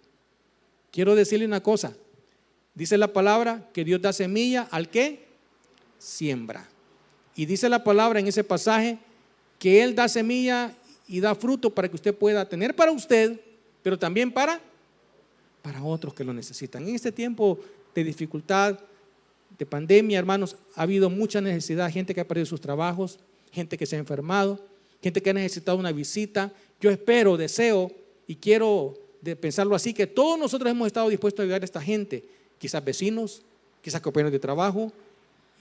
Quiero 0.90 1.14
decirle 1.14 1.46
una 1.46 1.62
cosa. 1.62 1.94
Dice 2.74 2.96
la 2.96 3.12
palabra 3.12 3.68
que 3.72 3.84
Dios 3.84 4.00
da 4.00 4.12
semilla 4.12 4.68
al 4.70 4.88
que 4.88 5.26
siembra. 5.98 6.68
Y 7.34 7.46
dice 7.46 7.68
la 7.68 7.82
palabra 7.82 8.20
en 8.20 8.26
ese 8.26 8.44
pasaje 8.44 8.98
que 9.58 9.82
Él 9.82 9.94
da 9.94 10.08
semilla 10.08 10.74
y 11.08 11.20
da 11.20 11.34
fruto 11.34 11.70
para 11.70 11.88
que 11.88 11.96
usted 11.96 12.14
pueda 12.14 12.48
tener 12.48 12.74
para 12.74 12.92
usted, 12.92 13.40
pero 13.82 13.98
también 13.98 14.32
para, 14.32 14.60
para 15.62 15.82
otros 15.82 16.14
que 16.14 16.24
lo 16.24 16.32
necesitan. 16.32 16.86
En 16.88 16.94
este 16.94 17.12
tiempo 17.12 17.58
de 17.94 18.04
dificultad, 18.04 18.78
de 19.58 19.66
pandemia, 19.66 20.18
hermanos, 20.18 20.56
ha 20.74 20.82
habido 20.82 21.10
mucha 21.10 21.40
necesidad, 21.40 21.90
gente 21.90 22.14
que 22.14 22.20
ha 22.20 22.28
perdido 22.28 22.46
sus 22.46 22.60
trabajos, 22.60 23.18
gente 23.50 23.76
que 23.76 23.86
se 23.86 23.96
ha 23.96 23.98
enfermado, 23.98 24.58
gente 25.02 25.20
que 25.20 25.30
ha 25.30 25.34
necesitado 25.34 25.76
una 25.78 25.92
visita. 25.92 26.52
Yo 26.80 26.90
espero, 26.90 27.36
deseo 27.36 27.92
y 28.26 28.36
quiero 28.36 28.94
pensarlo 29.40 29.74
así, 29.74 29.94
que 29.94 30.06
todos 30.06 30.38
nosotros 30.38 30.70
hemos 30.70 30.86
estado 30.86 31.08
dispuestos 31.08 31.40
a 31.40 31.42
ayudar 31.44 31.62
a 31.62 31.64
esta 31.64 31.80
gente, 31.80 32.24
quizás 32.58 32.84
vecinos, 32.84 33.42
quizás 33.80 34.00
compañeros 34.00 34.32
de 34.32 34.38
trabajo, 34.38 34.92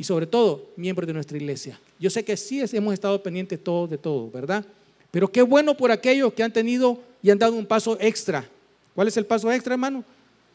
y 0.02 0.04
sobre 0.04 0.26
todo 0.26 0.72
miembros 0.78 1.06
de 1.06 1.14
nuestra 1.14 1.38
iglesia. 1.38 1.80
Yo 2.00 2.10
sé 2.10 2.26
que 2.26 2.36
sí 2.36 2.60
hemos 2.74 2.92
estado 2.92 3.22
pendientes 3.22 3.64
todos 3.64 3.88
de 3.88 4.00
todo, 4.00 4.32
¿verdad? 4.32 4.66
Pero 5.12 5.32
qué 5.32 5.44
bueno 5.44 5.78
por 5.78 5.92
aquellos 5.92 6.34
que 6.34 6.42
han 6.42 6.52
tenido 6.52 7.00
y 7.22 7.30
han 7.30 7.38
dado 7.38 7.54
un 7.54 7.68
paso 7.68 8.00
extra. 8.00 8.50
¿Cuál 8.96 9.10
es 9.10 9.18
el 9.18 9.28
paso 9.28 9.52
extra, 9.52 9.76
hermano? 9.76 10.04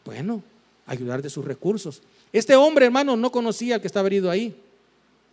Bueno, 0.03 0.43
ayudar 0.85 1.21
de 1.21 1.29
sus 1.29 1.45
recursos. 1.45 2.01
Este 2.33 2.57
hombre, 2.57 2.87
hermano, 2.87 3.15
no 3.15 3.31
conocía 3.31 3.75
al 3.75 3.79
que 3.79 3.87
estaba 3.87 4.07
herido 4.07 4.29
ahí. 4.29 4.53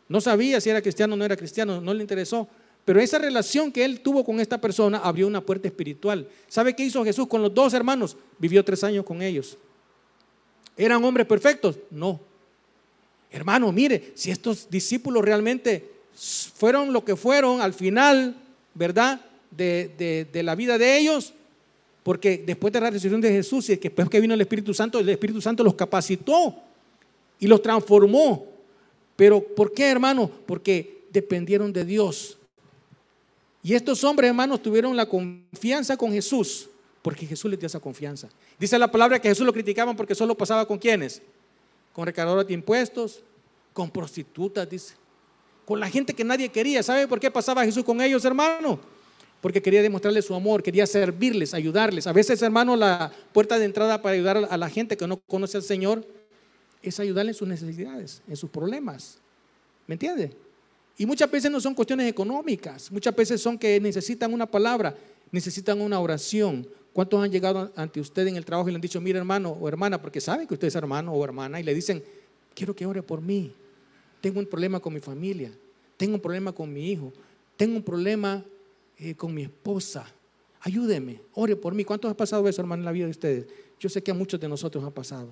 No 0.09 0.21
sabía 0.21 0.61
si 0.61 0.71
era 0.71 0.81
cristiano 0.81 1.15
o 1.15 1.17
no 1.17 1.25
era 1.25 1.37
cristiano, 1.37 1.81
no 1.81 1.93
le 1.93 2.03
interesó. 2.03 2.47
Pero 2.85 3.01
esa 3.01 3.19
relación 3.19 3.73
que 3.73 3.85
él 3.85 3.99
tuvo 3.99 4.25
con 4.25 4.39
esta 4.39 4.61
persona 4.61 4.99
abrió 4.99 5.27
una 5.27 5.41
puerta 5.41 5.67
espiritual. 5.67 6.29
¿Sabe 6.47 6.77
qué 6.77 6.85
hizo 6.85 7.05
Jesús 7.05 7.27
con 7.27 7.43
los 7.43 7.53
dos 7.53 7.75
hermanos? 7.75 8.17
Vivió 8.39 8.65
tres 8.65 8.85
años 8.85 9.05
con 9.05 9.23
ellos. 9.23 9.59
¿Eran 10.77 11.05
hombres 11.05 11.27
perfectos? 11.27 11.81
No. 11.91 12.21
Hermano, 13.31 13.73
mire, 13.73 14.13
si 14.15 14.31
estos 14.31 14.69
discípulos 14.71 15.25
realmente 15.25 15.91
fueron 16.55 16.93
lo 16.93 17.05
que 17.05 17.17
fueron 17.17 17.61
al 17.61 17.75
final, 17.75 18.37
¿verdad? 18.75 19.21
De, 19.51 20.29
la 20.33 20.55
vida 20.55 20.79
de 20.79 20.99
ellos, 20.99 21.33
porque 22.03 22.43
después 22.45 22.73
de 22.73 22.81
la 22.81 22.91
resurrección 22.91 23.21
de 23.21 23.31
Jesús 23.31 23.69
y 23.71 23.77
después 23.77 24.09
que 24.09 24.21
vino 24.21 24.35
el 24.35 24.41
Espíritu 24.41 24.75
Santo, 24.75 24.99
el 24.99 25.09
Espíritu 25.09 25.41
Santo 25.41 25.65
los 25.65 25.75
capacitó 25.75 26.55
y 27.39 27.47
los 27.47 27.63
transformó. 27.63 28.47
Pero 29.17 29.41
¿por 29.41 29.73
qué, 29.73 29.91
hermano? 29.91 30.31
Porque 30.47 31.05
dependieron 31.11 31.73
de 31.73 31.85
Dios. 31.85 32.37
Y 33.63 33.75
estos 33.75 34.05
hombres, 34.05 34.29
hermanos, 34.29 34.63
tuvieron 34.63 34.95
la 34.97 35.07
confianza 35.07 35.97
con 35.97 36.13
Jesús, 36.13 36.69
porque 37.01 37.27
Jesús 37.27 37.51
les 37.51 37.59
dio 37.59 37.67
esa 37.67 37.81
confianza. 37.81 38.29
Dice 38.59 38.79
la 38.79 38.91
palabra 38.91 39.19
que 39.19 39.29
Jesús 39.29 39.47
lo 39.47 39.53
criticaban 39.53 39.97
porque 39.97 40.15
solo 40.15 40.37
pasaba 40.37 40.67
con 40.67 40.79
quienes? 40.79 41.23
Con 41.95 42.05
recaudadores 42.05 42.49
de 42.49 42.55
impuestos, 42.55 43.23
con 43.73 43.91
prostitutas, 43.91 44.69
dice. 44.69 44.95
Con 45.65 45.81
la 45.81 45.89
gente 45.89 46.13
que 46.13 46.25
nadie 46.25 46.51
quería. 46.51 46.83
¿Sabe 46.83 47.09
por 47.09 47.19
qué 47.19 47.31
pasaba 47.31 47.65
Jesús 47.65 47.85
con 47.85 48.01
ellos, 48.03 48.23
hermano? 48.27 48.79
Porque 49.41 49.63
quería 49.63 49.81
demostrarles 49.81 50.27
su 50.27 50.35
amor, 50.35 50.63
quería 50.63 50.87
servirles, 50.87 51.55
ayudarles. 51.55 52.07
A 52.07 52.13
veces, 52.13 52.43
hermano, 52.43 52.77
la 52.77 53.11
puerta 53.33 53.59
de 53.59 53.65
entrada 53.65 54.03
para 54.03 54.15
ayudar 54.15 54.47
a 54.51 54.57
la 54.59 54.69
gente 54.69 54.97
que 54.97 55.07
no 55.07 55.19
conoce 55.21 55.57
al 55.57 55.63
Señor 55.63 56.07
es 56.83 57.01
ayudarle 57.01 57.31
en 57.31 57.37
sus 57.37 57.49
necesidades, 57.49 58.23
en 58.29 58.37
sus 58.37 58.51
problemas. 58.51 59.19
¿Me 59.87 59.95
entiende? 59.95 60.37
Y 60.99 61.07
muchas 61.07 61.31
veces 61.31 61.51
no 61.51 61.61
son 61.61 61.75
cuestiones 61.75 62.09
económicas, 62.09 62.91
muchas 62.91 63.15
veces 63.15 63.41
son 63.41 63.59
que 63.59 63.81
necesitan 63.81 64.33
una 64.33 64.47
palabra, 64.47 64.97
necesitan 65.31 65.81
una 65.81 65.99
oración. 66.01 66.69
¿Cuántos 66.95 67.23
han 67.25 67.33
llegado 67.33 67.73
ante 67.75 68.01
usted 68.01 68.29
en 68.29 68.37
el 68.37 68.45
trabajo 68.45 68.69
y 68.69 68.73
le 68.73 68.77
han 68.77 68.81
dicho, 68.81 69.01
mira 69.01 69.19
hermano 69.19 69.51
o 69.51 69.67
hermana, 69.67 70.01
porque 70.01 70.21
saben 70.21 70.47
que 70.47 70.55
usted 70.55 70.69
es 70.69 70.77
hermano 70.77 71.13
o 71.13 71.25
hermana, 71.25 71.59
y 71.59 71.65
le 71.65 71.75
dicen, 71.75 72.05
quiero 72.55 72.75
que 72.75 72.87
ore 72.87 73.03
por 73.03 73.21
mí, 73.21 73.53
tengo 74.21 74.39
un 74.39 74.47
problema 74.47 74.79
con 74.79 74.95
mi 74.95 75.01
familia, 75.01 75.51
tengo 75.97 76.15
un 76.15 76.21
problema 76.21 76.53
con 76.53 76.73
mi 76.73 76.93
hijo, 76.93 77.13
tengo 77.57 77.75
un 77.75 77.83
problema 77.83 78.45
eh, 78.97 79.17
con 79.17 79.35
mi 79.35 79.43
esposa, 79.43 80.07
ayúdeme, 80.61 81.21
ore 81.35 81.57
por 81.57 81.75
mí. 81.75 81.85
¿Cuántos 81.85 82.13
ha 82.13 82.17
pasado 82.17 82.49
eso, 82.49 82.63
hermano, 82.63 82.83
en 82.83 82.87
la 82.87 82.93
vida 82.93 83.07
de 83.07 83.11
ustedes? 83.11 83.47
Yo 83.81 83.89
sé 83.89 84.01
que 84.01 84.13
a 84.13 84.15
muchos 84.15 84.39
de 84.39 84.49
nosotros 84.49 84.85
ha 84.85 84.91
pasado. 84.91 85.31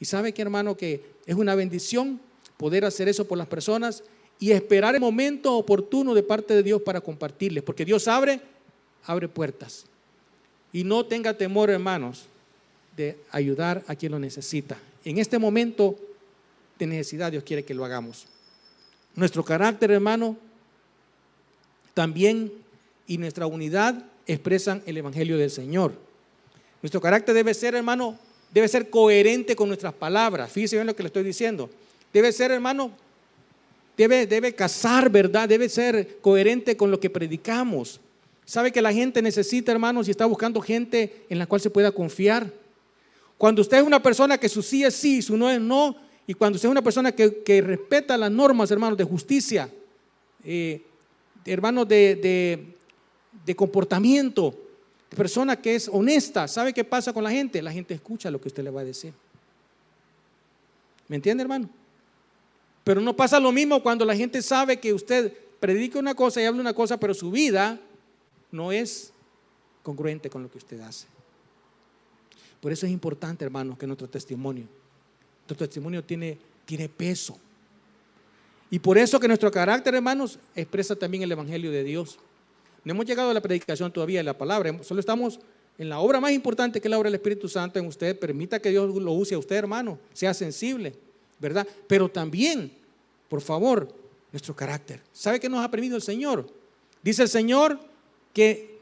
Y 0.00 0.06
sabe 0.06 0.34
que, 0.34 0.42
hermano, 0.42 0.76
que 0.76 1.00
es 1.26 1.36
una 1.36 1.54
bendición 1.54 2.20
poder 2.56 2.84
hacer 2.84 3.08
eso 3.08 3.24
por 3.24 3.38
las 3.38 3.46
personas 3.46 4.02
y 4.40 4.50
esperar 4.50 4.96
el 4.96 5.00
momento 5.00 5.56
oportuno 5.56 6.12
de 6.12 6.24
parte 6.24 6.54
de 6.54 6.64
Dios 6.64 6.82
para 6.82 7.00
compartirles, 7.00 7.62
porque 7.62 7.84
Dios 7.84 8.08
abre, 8.08 8.40
abre 9.04 9.28
puertas. 9.28 9.86
Y 10.74 10.82
no 10.82 11.06
tenga 11.06 11.32
temor, 11.32 11.70
hermanos, 11.70 12.26
de 12.96 13.16
ayudar 13.30 13.84
a 13.86 13.94
quien 13.94 14.10
lo 14.10 14.18
necesita. 14.18 14.76
En 15.04 15.18
este 15.18 15.38
momento 15.38 15.96
de 16.78 16.86
necesidad 16.88 17.30
Dios 17.30 17.44
quiere 17.44 17.64
que 17.64 17.74
lo 17.74 17.84
hagamos. 17.84 18.26
Nuestro 19.14 19.44
carácter, 19.44 19.92
hermano, 19.92 20.36
también 21.94 22.52
y 23.06 23.18
nuestra 23.18 23.46
unidad 23.46 24.04
expresan 24.26 24.82
el 24.84 24.96
Evangelio 24.96 25.38
del 25.38 25.50
Señor. 25.50 25.94
Nuestro 26.82 27.00
carácter 27.00 27.36
debe 27.36 27.54
ser, 27.54 27.76
hermano, 27.76 28.18
debe 28.52 28.66
ser 28.66 28.90
coherente 28.90 29.54
con 29.54 29.68
nuestras 29.68 29.94
palabras. 29.94 30.50
Fíjese 30.50 30.74
bien 30.74 30.88
lo 30.88 30.96
que 30.96 31.04
le 31.04 31.06
estoy 31.06 31.22
diciendo. 31.22 31.70
Debe 32.12 32.32
ser, 32.32 32.50
hermano, 32.50 32.90
debe, 33.96 34.26
debe 34.26 34.56
¿verdad? 35.08 35.48
Debe 35.48 35.68
ser 35.68 36.18
coherente 36.20 36.76
con 36.76 36.90
lo 36.90 36.98
que 36.98 37.10
predicamos. 37.10 38.00
¿Sabe 38.44 38.72
que 38.72 38.82
la 38.82 38.92
gente 38.92 39.22
necesita, 39.22 39.72
hermanos, 39.72 40.06
y 40.06 40.10
está 40.10 40.26
buscando 40.26 40.60
gente 40.60 41.24
en 41.28 41.38
la 41.38 41.46
cual 41.46 41.60
se 41.60 41.70
pueda 41.70 41.92
confiar? 41.92 42.52
Cuando 43.38 43.62
usted 43.62 43.78
es 43.78 43.82
una 43.82 44.02
persona 44.02 44.38
que 44.38 44.48
su 44.48 44.62
sí 44.62 44.84
es 44.84 44.94
sí, 44.94 45.22
su 45.22 45.36
no 45.36 45.50
es 45.50 45.60
no, 45.60 45.96
y 46.26 46.34
cuando 46.34 46.56
usted 46.56 46.68
es 46.68 46.72
una 46.72 46.82
persona 46.82 47.12
que, 47.12 47.62
respeta 47.62 48.16
las 48.16 48.30
normas, 48.30 48.70
hermanos, 48.70 48.98
de 48.98 49.04
justicia, 49.04 49.68
eh, 50.44 50.82
hermanos, 51.44 51.88
de, 51.88 52.74
de 53.44 53.56
comportamiento, 53.56 54.54
persona 55.14 55.56
que 55.56 55.74
es 55.74 55.88
honesta, 55.88 56.46
¿sabe 56.48 56.72
qué 56.72 56.84
pasa 56.84 57.12
con 57.12 57.24
la 57.24 57.30
gente? 57.30 57.62
La 57.62 57.72
gente 57.72 57.94
escucha 57.94 58.30
lo 58.30 58.40
que 58.40 58.48
usted 58.48 58.62
le 58.62 58.70
va 58.70 58.82
a 58.82 58.84
decir. 58.84 59.12
¿Me 61.08 61.16
entiende, 61.16 61.42
hermano? 61.42 61.68
Pero 62.82 63.00
no 63.00 63.14
pasa 63.14 63.40
lo 63.40 63.52
mismo 63.52 63.82
cuando 63.82 64.04
la 64.04 64.16
gente 64.16 64.42
sabe 64.42 64.78
que 64.78 64.92
usted 64.92 65.32
predica 65.60 65.98
una 65.98 66.14
cosa 66.14 66.42
y 66.42 66.44
habla 66.44 66.60
una 66.60 66.74
cosa, 66.74 66.98
pero 66.98 67.14
su 67.14 67.30
vida 67.30 67.80
no 68.54 68.72
es 68.72 69.12
congruente 69.82 70.30
con 70.30 70.42
lo 70.42 70.50
que 70.50 70.58
usted 70.58 70.80
hace. 70.80 71.06
Por 72.60 72.72
eso 72.72 72.86
es 72.86 72.92
importante, 72.92 73.44
hermanos, 73.44 73.76
que 73.76 73.86
nuestro 73.86 74.08
testimonio, 74.08 74.66
nuestro 75.46 75.66
testimonio 75.66 76.02
tiene, 76.02 76.38
tiene 76.64 76.88
peso. 76.88 77.36
Y 78.70 78.78
por 78.78 78.96
eso 78.96 79.20
que 79.20 79.28
nuestro 79.28 79.50
carácter, 79.50 79.94
hermanos, 79.94 80.38
expresa 80.54 80.96
también 80.96 81.22
el 81.22 81.32
Evangelio 81.32 81.70
de 81.70 81.84
Dios. 81.84 82.18
No 82.82 82.92
hemos 82.92 83.04
llegado 83.04 83.30
a 83.30 83.34
la 83.34 83.42
predicación 83.42 83.92
todavía 83.92 84.20
de 84.20 84.24
la 84.24 84.38
palabra, 84.38 84.82
solo 84.82 85.00
estamos 85.00 85.40
en 85.76 85.88
la 85.88 85.98
obra 85.98 86.20
más 86.20 86.32
importante 86.32 86.80
que 86.80 86.88
es 86.88 86.90
la 86.90 86.98
obra 86.98 87.08
del 87.08 87.16
Espíritu 87.16 87.48
Santo 87.48 87.78
en 87.78 87.86
usted. 87.86 88.18
Permita 88.18 88.60
que 88.60 88.70
Dios 88.70 88.94
lo 88.94 89.12
use 89.12 89.34
a 89.34 89.38
usted, 89.38 89.56
hermano, 89.56 89.98
sea 90.12 90.32
sensible. 90.32 90.94
¿verdad? 91.38 91.66
Pero 91.86 92.08
también, 92.08 92.72
por 93.28 93.40
favor, 93.40 93.94
nuestro 94.32 94.54
carácter. 94.54 95.02
¿Sabe 95.12 95.38
qué 95.38 95.48
nos 95.48 95.64
ha 95.64 95.70
permitido 95.70 95.96
el 95.96 96.02
Señor? 96.02 96.46
Dice 97.02 97.22
el 97.22 97.28
Señor 97.28 97.78
que 98.34 98.74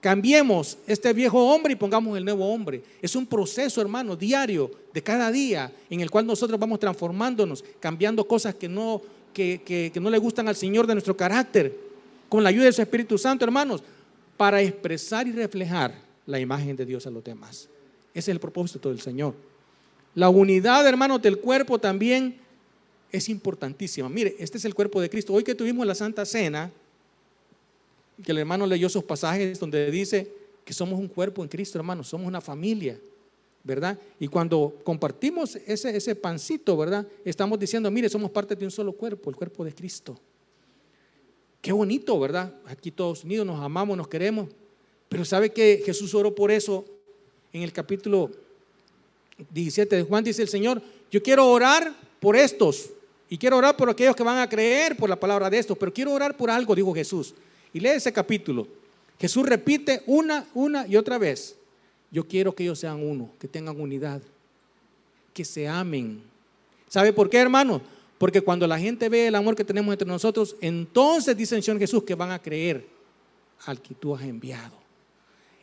cambiemos 0.00 0.76
este 0.86 1.12
viejo 1.14 1.42
hombre 1.42 1.72
y 1.72 1.76
pongamos 1.76 2.18
el 2.18 2.24
nuevo 2.24 2.52
hombre. 2.52 2.82
Es 3.00 3.16
un 3.16 3.26
proceso, 3.26 3.80
hermano, 3.80 4.14
diario, 4.14 4.70
de 4.92 5.02
cada 5.02 5.32
día, 5.32 5.72
en 5.88 6.00
el 6.00 6.10
cual 6.10 6.26
nosotros 6.26 6.60
vamos 6.60 6.78
transformándonos, 6.78 7.64
cambiando 7.80 8.26
cosas 8.28 8.54
que 8.54 8.68
no, 8.68 9.00
que, 9.32 9.62
que 9.64 10.00
no 10.00 10.10
le 10.10 10.18
gustan 10.18 10.48
al 10.48 10.56
Señor 10.56 10.86
de 10.86 10.94
nuestro 10.94 11.16
carácter, 11.16 11.74
con 12.28 12.42
la 12.42 12.50
ayuda 12.50 12.66
de 12.66 12.72
su 12.72 12.82
Espíritu 12.82 13.16
Santo, 13.16 13.44
hermanos, 13.44 13.82
para 14.36 14.60
expresar 14.60 15.26
y 15.26 15.32
reflejar 15.32 15.94
la 16.26 16.38
imagen 16.38 16.76
de 16.76 16.84
Dios 16.84 17.06
a 17.06 17.10
los 17.10 17.24
demás. 17.24 17.68
Ese 18.12 18.30
es 18.30 18.34
el 18.34 18.40
propósito 18.40 18.88
del 18.90 19.00
Señor. 19.00 19.34
La 20.14 20.28
unidad, 20.28 20.86
hermanos, 20.86 21.22
del 21.22 21.38
cuerpo 21.38 21.78
también 21.78 22.36
es 23.12 23.28
importantísima. 23.28 24.08
Mire, 24.08 24.34
este 24.38 24.58
es 24.58 24.64
el 24.64 24.74
cuerpo 24.74 25.00
de 25.00 25.10
Cristo. 25.10 25.32
Hoy 25.32 25.44
que 25.44 25.54
tuvimos 25.54 25.86
la 25.86 25.94
Santa 25.94 26.24
Cena, 26.24 26.70
que 28.22 28.32
el 28.32 28.38
hermano 28.38 28.66
leyó 28.66 28.86
esos 28.86 29.04
pasajes 29.04 29.58
donde 29.58 29.90
dice 29.90 30.32
que 30.64 30.72
somos 30.72 30.98
un 30.98 31.08
cuerpo 31.08 31.42
en 31.42 31.48
Cristo, 31.48 31.78
hermanos, 31.78 32.08
somos 32.08 32.26
una 32.26 32.40
familia, 32.40 32.98
¿verdad? 33.62 33.98
Y 34.18 34.28
cuando 34.28 34.78
compartimos 34.84 35.56
ese, 35.56 35.96
ese 35.96 36.14
pancito, 36.14 36.76
¿verdad? 36.76 37.06
Estamos 37.24 37.58
diciendo, 37.58 37.90
mire, 37.90 38.08
somos 38.08 38.30
parte 38.30 38.56
de 38.56 38.64
un 38.64 38.70
solo 38.70 38.92
cuerpo, 38.92 39.30
el 39.30 39.36
cuerpo 39.36 39.64
de 39.64 39.74
Cristo. 39.74 40.18
Qué 41.60 41.72
bonito, 41.72 42.18
¿verdad? 42.18 42.54
Aquí 42.66 42.90
todos 42.90 43.24
unidos 43.24 43.46
nos 43.46 43.60
amamos, 43.60 43.96
nos 43.96 44.08
queremos. 44.08 44.48
Pero 45.08 45.24
¿sabe 45.24 45.50
que 45.50 45.82
Jesús 45.84 46.14
oró 46.14 46.34
por 46.34 46.50
eso 46.50 46.84
en 47.52 47.62
el 47.62 47.72
capítulo 47.72 48.30
17 49.50 49.96
de 49.96 50.02
Juan 50.02 50.24
dice 50.24 50.42
el 50.42 50.48
Señor, 50.48 50.82
yo 51.10 51.22
quiero 51.22 51.46
orar 51.46 51.92
por 52.20 52.36
estos 52.36 52.90
y 53.28 53.38
quiero 53.38 53.56
orar 53.56 53.76
por 53.76 53.90
aquellos 53.90 54.16
que 54.16 54.22
van 54.22 54.38
a 54.38 54.48
creer 54.48 54.96
por 54.96 55.10
la 55.10 55.18
palabra 55.18 55.50
de 55.50 55.58
estos, 55.58 55.76
pero 55.76 55.92
quiero 55.92 56.12
orar 56.12 56.36
por 56.36 56.50
algo, 56.50 56.74
dijo 56.74 56.94
Jesús. 56.94 57.34
Y 57.76 57.80
lee 57.80 57.90
ese 57.90 58.10
capítulo. 58.10 58.66
Jesús 59.20 59.46
repite 59.46 60.02
una, 60.06 60.48
una 60.54 60.86
y 60.86 60.96
otra 60.96 61.18
vez, 61.18 61.58
yo 62.10 62.26
quiero 62.26 62.54
que 62.54 62.62
ellos 62.62 62.78
sean 62.78 63.06
uno, 63.06 63.28
que 63.38 63.48
tengan 63.48 63.78
unidad, 63.78 64.22
que 65.34 65.44
se 65.44 65.68
amen. 65.68 66.22
¿Sabe 66.88 67.12
por 67.12 67.28
qué, 67.28 67.36
hermano? 67.36 67.82
Porque 68.16 68.40
cuando 68.40 68.66
la 68.66 68.78
gente 68.78 69.10
ve 69.10 69.26
el 69.26 69.34
amor 69.34 69.54
que 69.54 69.62
tenemos 69.62 69.92
entre 69.92 70.08
nosotros, 70.08 70.56
entonces 70.62 71.36
dice 71.36 71.54
el 71.54 71.62
Señor 71.62 71.78
Jesús 71.78 72.02
que 72.04 72.14
van 72.14 72.30
a 72.30 72.40
creer 72.40 72.86
al 73.66 73.82
que 73.82 73.94
tú 73.94 74.16
has 74.16 74.22
enviado. 74.22 74.72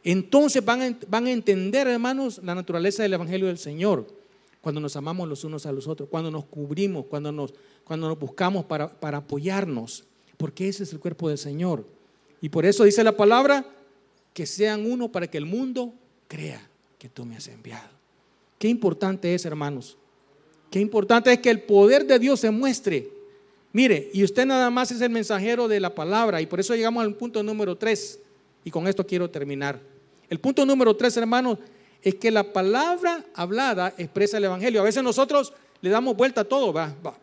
Entonces 0.03 0.63
van 0.63 0.83
a, 0.83 0.97
van 1.07 1.25
a 1.25 1.31
entender, 1.31 1.87
hermanos, 1.87 2.41
la 2.43 2.53
naturaleza 2.53 3.01
del 3.01 3.13
Evangelio 3.13 3.47
del 3.47 3.57
Señor. 3.57 4.05
Cuando 4.61 4.79
nos 4.79 4.95
amamos 4.95 5.27
los 5.27 5.43
unos 5.45 5.65
a 5.65 5.71
los 5.71 5.87
otros, 5.87 6.09
cuando 6.09 6.29
nos 6.29 6.45
cubrimos, 6.45 7.05
cuando 7.07 7.31
nos, 7.31 7.55
cuando 7.83 8.07
nos 8.07 8.19
buscamos 8.19 8.65
para, 8.65 8.87
para 8.99 9.17
apoyarnos. 9.17 10.03
Porque 10.37 10.67
ese 10.67 10.83
es 10.83 10.93
el 10.93 10.99
cuerpo 10.99 11.27
del 11.27 11.39
Señor. 11.39 11.83
Y 12.43 12.49
por 12.49 12.65
eso 12.65 12.83
dice 12.83 13.05
la 13.05 13.15
palabra, 13.15 13.65
que 14.33 14.45
sean 14.45 14.85
uno 14.91 15.09
para 15.09 15.27
que 15.27 15.37
el 15.37 15.45
mundo 15.45 15.93
crea 16.27 16.61
que 16.99 17.07
tú 17.07 17.23
me 17.23 17.37
has 17.37 17.47
enviado. 17.47 17.87
Qué 18.59 18.67
importante 18.67 19.33
es, 19.33 19.45
hermanos. 19.45 19.95
Qué 20.69 20.81
importante 20.81 21.31
es 21.31 21.39
que 21.39 21.49
el 21.49 21.61
poder 21.61 22.05
de 22.05 22.19
Dios 22.19 22.41
se 22.41 22.51
muestre. 22.51 23.07
Mire, 23.71 24.09
y 24.13 24.25
usted 24.25 24.45
nada 24.45 24.69
más 24.69 24.91
es 24.91 24.99
el 24.99 25.09
mensajero 25.09 25.69
de 25.69 25.79
la 25.79 25.95
palabra. 25.95 26.41
Y 26.41 26.45
por 26.45 26.59
eso 26.59 26.75
llegamos 26.75 27.01
al 27.05 27.15
punto 27.15 27.41
número 27.43 27.77
tres. 27.77 28.19
Y 28.65 28.71
con 28.71 28.89
esto 28.89 29.07
quiero 29.07 29.29
terminar. 29.29 29.79
El 30.29 30.41
punto 30.41 30.65
número 30.65 30.93
tres, 30.97 31.15
hermanos, 31.15 31.59
es 32.01 32.15
que 32.15 32.29
la 32.29 32.51
palabra 32.51 33.23
hablada 33.35 33.93
expresa 33.97 34.37
el 34.37 34.43
Evangelio. 34.43 34.81
A 34.81 34.83
veces 34.83 35.01
nosotros 35.01 35.53
le 35.79 35.89
damos 35.89 36.17
vuelta 36.17 36.41
a 36.41 36.43
todo, 36.43 36.73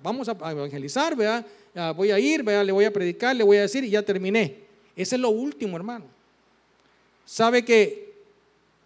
vamos 0.02 0.28
a 0.30 0.50
evangelizar, 0.50 1.14
voy 1.14 2.10
a 2.10 2.18
ir, 2.18 2.42
le 2.42 2.72
voy 2.72 2.84
a 2.86 2.92
predicar, 2.92 3.36
le 3.36 3.44
voy 3.44 3.58
a 3.58 3.62
decir 3.62 3.84
y 3.84 3.90
ya 3.90 4.02
terminé. 4.02 4.69
Ese 5.00 5.14
es 5.14 5.20
lo 5.20 5.30
último, 5.30 5.76
hermano. 5.76 6.04
Sabe 7.24 7.64
que 7.64 8.12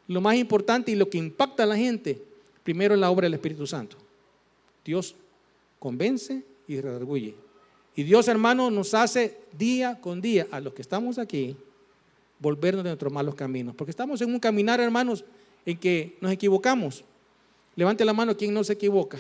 lo 0.07 0.21
más 0.21 0.37
importante 0.37 0.93
y 0.93 0.95
lo 0.95 1.11
que 1.11 1.19
impacta 1.19 1.65
a 1.65 1.67
la 1.67 1.77
gente, 1.77 2.23
primero 2.63 2.95
es 2.95 3.01
la 3.01 3.11
obra 3.11 3.25
del 3.25 3.35
Espíritu 3.35 3.67
Santo. 3.67 3.97
Dios 4.85 5.17
convence 5.81 6.45
y 6.69 6.81
redarguye. 6.81 7.35
Y 7.97 8.05
Dios, 8.05 8.29
hermano, 8.29 8.71
nos 8.71 8.95
hace 8.95 9.39
día 9.59 10.01
con 10.01 10.21
día 10.21 10.47
a 10.53 10.61
los 10.61 10.73
que 10.73 10.83
estamos 10.83 11.19
aquí 11.19 11.57
volvernos 12.39 12.85
de 12.85 12.91
nuestros 12.91 13.13
malos 13.13 13.35
caminos. 13.35 13.75
Porque 13.75 13.91
estamos 13.91 14.21
en 14.21 14.33
un 14.33 14.39
caminar, 14.39 14.79
hermanos, 14.81 15.25
en 15.67 15.77
que 15.79 16.17
nos 16.21 16.31
equivocamos. 16.31 17.03
Levante 17.75 18.05
la 18.05 18.13
mano 18.13 18.37
quien 18.37 18.55
no 18.55 18.63
se 18.63 18.75
equivoca. 18.75 19.19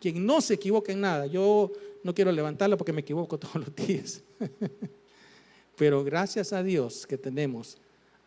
Quien 0.00 0.24
no 0.24 0.40
se 0.40 0.54
equivoca 0.54 0.92
en 0.92 1.00
nada. 1.00 1.26
Yo 1.26 1.72
no 2.04 2.14
quiero 2.14 2.30
levantarla 2.30 2.76
porque 2.76 2.92
me 2.92 3.00
equivoco 3.00 3.36
todos 3.40 3.56
los 3.56 3.74
días. 3.74 4.22
Pero 5.76 6.04
gracias 6.04 6.52
a 6.52 6.62
Dios 6.62 7.06
que 7.06 7.18
tenemos 7.18 7.78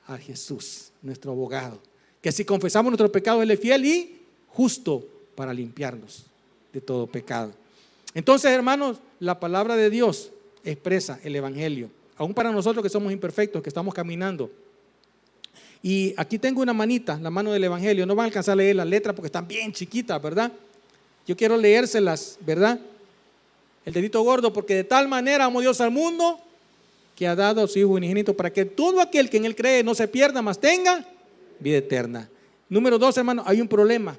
a 0.05 0.17
Jesús, 0.17 0.91
nuestro 1.01 1.31
abogado. 1.31 1.79
Que 2.21 2.31
si 2.31 2.45
confesamos 2.45 2.91
nuestro 2.91 3.12
pecado, 3.12 3.41
Él 3.41 3.51
es 3.51 3.60
fiel 3.60 3.86
y 3.86 4.21
justo 4.49 5.05
para 5.36 5.53
limpiarnos 5.53 6.25
de 6.73 6.81
todo 6.81 7.07
pecado. 7.07 7.53
Entonces, 8.13 8.51
hermanos, 8.51 8.97
la 9.19 9.39
palabra 9.39 9.75
de 9.75 9.89
Dios 9.89 10.31
expresa 10.63 11.19
el 11.23 11.36
Evangelio 11.36 11.89
aún 12.17 12.33
para 12.33 12.51
nosotros 12.51 12.83
que 12.83 12.89
somos 12.89 13.12
imperfectos, 13.12 13.62
que 13.62 13.69
estamos 13.69 13.93
caminando. 13.93 14.51
Y 15.83 16.13
aquí 16.17 16.39
tengo 16.39 16.62
una 16.62 16.73
manita, 16.73 17.19
la 17.21 17.29
mano 17.29 17.51
del 17.51 17.63
Evangelio. 17.63 18.05
No 18.05 18.15
van 18.15 18.25
a 18.25 18.27
alcanzar 18.27 18.53
a 18.53 18.55
leer 18.55 18.75
las 18.75 18.88
letras 18.88 19.15
porque 19.15 19.27
están 19.27 19.47
bien 19.47 19.71
chiquitas, 19.71 20.21
¿verdad? 20.21 20.51
Yo 21.25 21.38
quiero 21.38 21.55
leérselas, 21.55 22.38
¿verdad? 22.41 22.79
El 23.86 23.93
dedito 23.93 24.21
gordo, 24.21 24.51
porque 24.51 24.75
de 24.75 24.83
tal 24.83 25.07
manera 25.07 25.45
amó 25.45 25.62
Dios 25.62 25.79
al 25.79 25.91
mundo 25.91 26.39
que 27.17 27.27
ha 27.27 27.36
dado 27.36 27.63
a 27.63 27.67
su 27.67 27.80
Hijo 27.80 27.89
unigénito 27.89 28.38
para 28.38 28.53
que 28.53 28.63
todo 28.63 29.01
aquel 29.01 29.27
que 29.27 29.38
en 29.38 29.45
Él 29.45 29.56
cree 29.56 29.84
no 29.84 29.95
se 29.95 30.08
pierda, 30.08 30.43
más 30.43 30.60
tenga 30.60 31.03
vida 31.60 31.77
eterna. 31.77 32.30
Número 32.69 32.99
dos, 32.99 33.17
hermano, 33.17 33.41
hay 33.47 33.60
un 33.60 33.67
problema. 33.67 34.15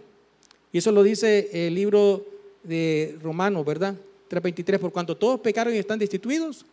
Y 0.73 0.79
eso 0.79 0.91
lo 0.91 1.05
dice 1.05 1.49
el 1.53 1.77
libro 1.77 2.27
de 2.65 3.17
Romanos, 3.23 3.65
¿verdad? 3.65 3.95
3.23, 4.29 4.81
por 4.81 4.91
cuanto 4.91 5.17
todos 5.17 5.39
pecaron 5.39 5.73
y 5.73 5.79
están 5.79 6.01
destituidos 6.01 6.67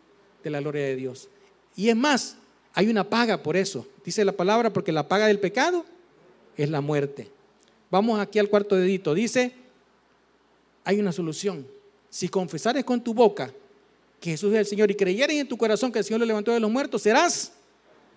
de 0.43 0.49
la 0.49 0.61
gloria 0.61 0.85
de 0.85 0.95
Dios. 0.95 1.29
Y 1.75 1.89
es 1.89 1.95
más, 1.95 2.37
hay 2.73 2.89
una 2.89 3.07
paga 3.07 3.43
por 3.43 3.55
eso. 3.55 3.85
Dice 4.03 4.25
la 4.25 4.31
palabra, 4.31 4.73
porque 4.73 4.91
la 4.91 5.07
paga 5.07 5.27
del 5.27 5.39
pecado 5.39 5.85
es 6.57 6.71
la 6.71 6.81
muerte. 6.81 7.29
Vamos 7.91 8.19
aquí 8.19 8.39
al 8.39 8.49
cuarto 8.49 8.75
dedito. 8.75 9.13
Dice, 9.13 9.51
hay 10.83 10.99
una 10.99 11.11
solución. 11.11 11.67
Si 12.09 12.29
confesares 12.29 12.83
con 12.83 13.03
tu 13.03 13.13
boca 13.13 13.53
que 14.19 14.31
Jesús 14.31 14.53
es 14.53 14.59
el 14.59 14.65
Señor 14.65 14.91
y 14.91 14.95
creyeres 14.95 15.37
en 15.37 15.47
tu 15.47 15.57
corazón 15.57 15.91
que 15.91 15.99
el 15.99 16.05
Señor 16.05 16.21
le 16.21 16.25
levantó 16.25 16.51
de 16.51 16.59
los 16.59 16.71
muertos, 16.71 17.01
serás 17.01 17.51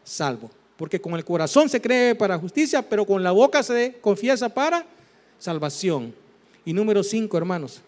salvo. 0.05 0.51
Porque 0.77 1.01
con 1.01 1.15
el 1.15 1.25
corazón 1.25 1.69
se 1.69 1.81
cree 1.81 2.15
para 2.15 2.39
justicia, 2.39 2.83
pero 2.83 3.05
con 3.05 3.23
la 3.23 3.33
boca 3.33 3.63
se 3.63 3.97
confiesa 4.01 4.49
para 4.49 4.87
salvación. 5.39 6.15
Y 6.65 6.73
número 6.73 7.03
cinco, 7.03 7.37
hermanos, 7.37 7.81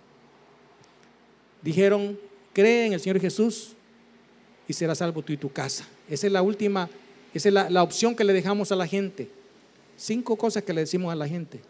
dijeron, 1.62 2.18
cree 2.52 2.86
en 2.86 2.94
el 2.94 3.00
Señor 3.00 3.20
Jesús 3.20 3.74
y 4.66 4.72
serás 4.72 4.98
salvo 4.98 5.22
tú 5.22 5.32
y 5.32 5.36
tu 5.36 5.52
casa. 5.52 5.86
Esa 6.08 6.26
es 6.26 6.32
la 6.32 6.42
última, 6.42 6.88
esa 7.32 7.48
es 7.48 7.54
la, 7.54 7.70
la 7.70 7.82
opción 7.82 8.14
que 8.16 8.24
le 8.24 8.32
dejamos 8.32 8.72
a 8.72 8.76
la 8.76 8.86
gente. 8.86 9.30
Cinco 9.96 10.36
cosas 10.36 10.62
que 10.62 10.72
le 10.72 10.80
decimos 10.80 11.12
a 11.12 11.16
la 11.16 11.28
gente. 11.28 11.60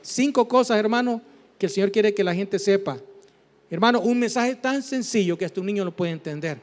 Cinco 0.00 0.46
cosas, 0.48 0.78
hermano, 0.78 1.20
que 1.58 1.66
el 1.66 1.72
Señor 1.72 1.90
quiere 1.90 2.14
que 2.14 2.24
la 2.24 2.34
gente 2.34 2.58
sepa. 2.58 2.98
Hermano, 3.74 3.98
un 3.98 4.20
mensaje 4.20 4.54
tan 4.54 4.84
sencillo 4.84 5.36
que 5.36 5.44
hasta 5.44 5.58
un 5.60 5.66
niño 5.66 5.84
lo 5.84 5.90
puede 5.90 6.12
entender. 6.12 6.58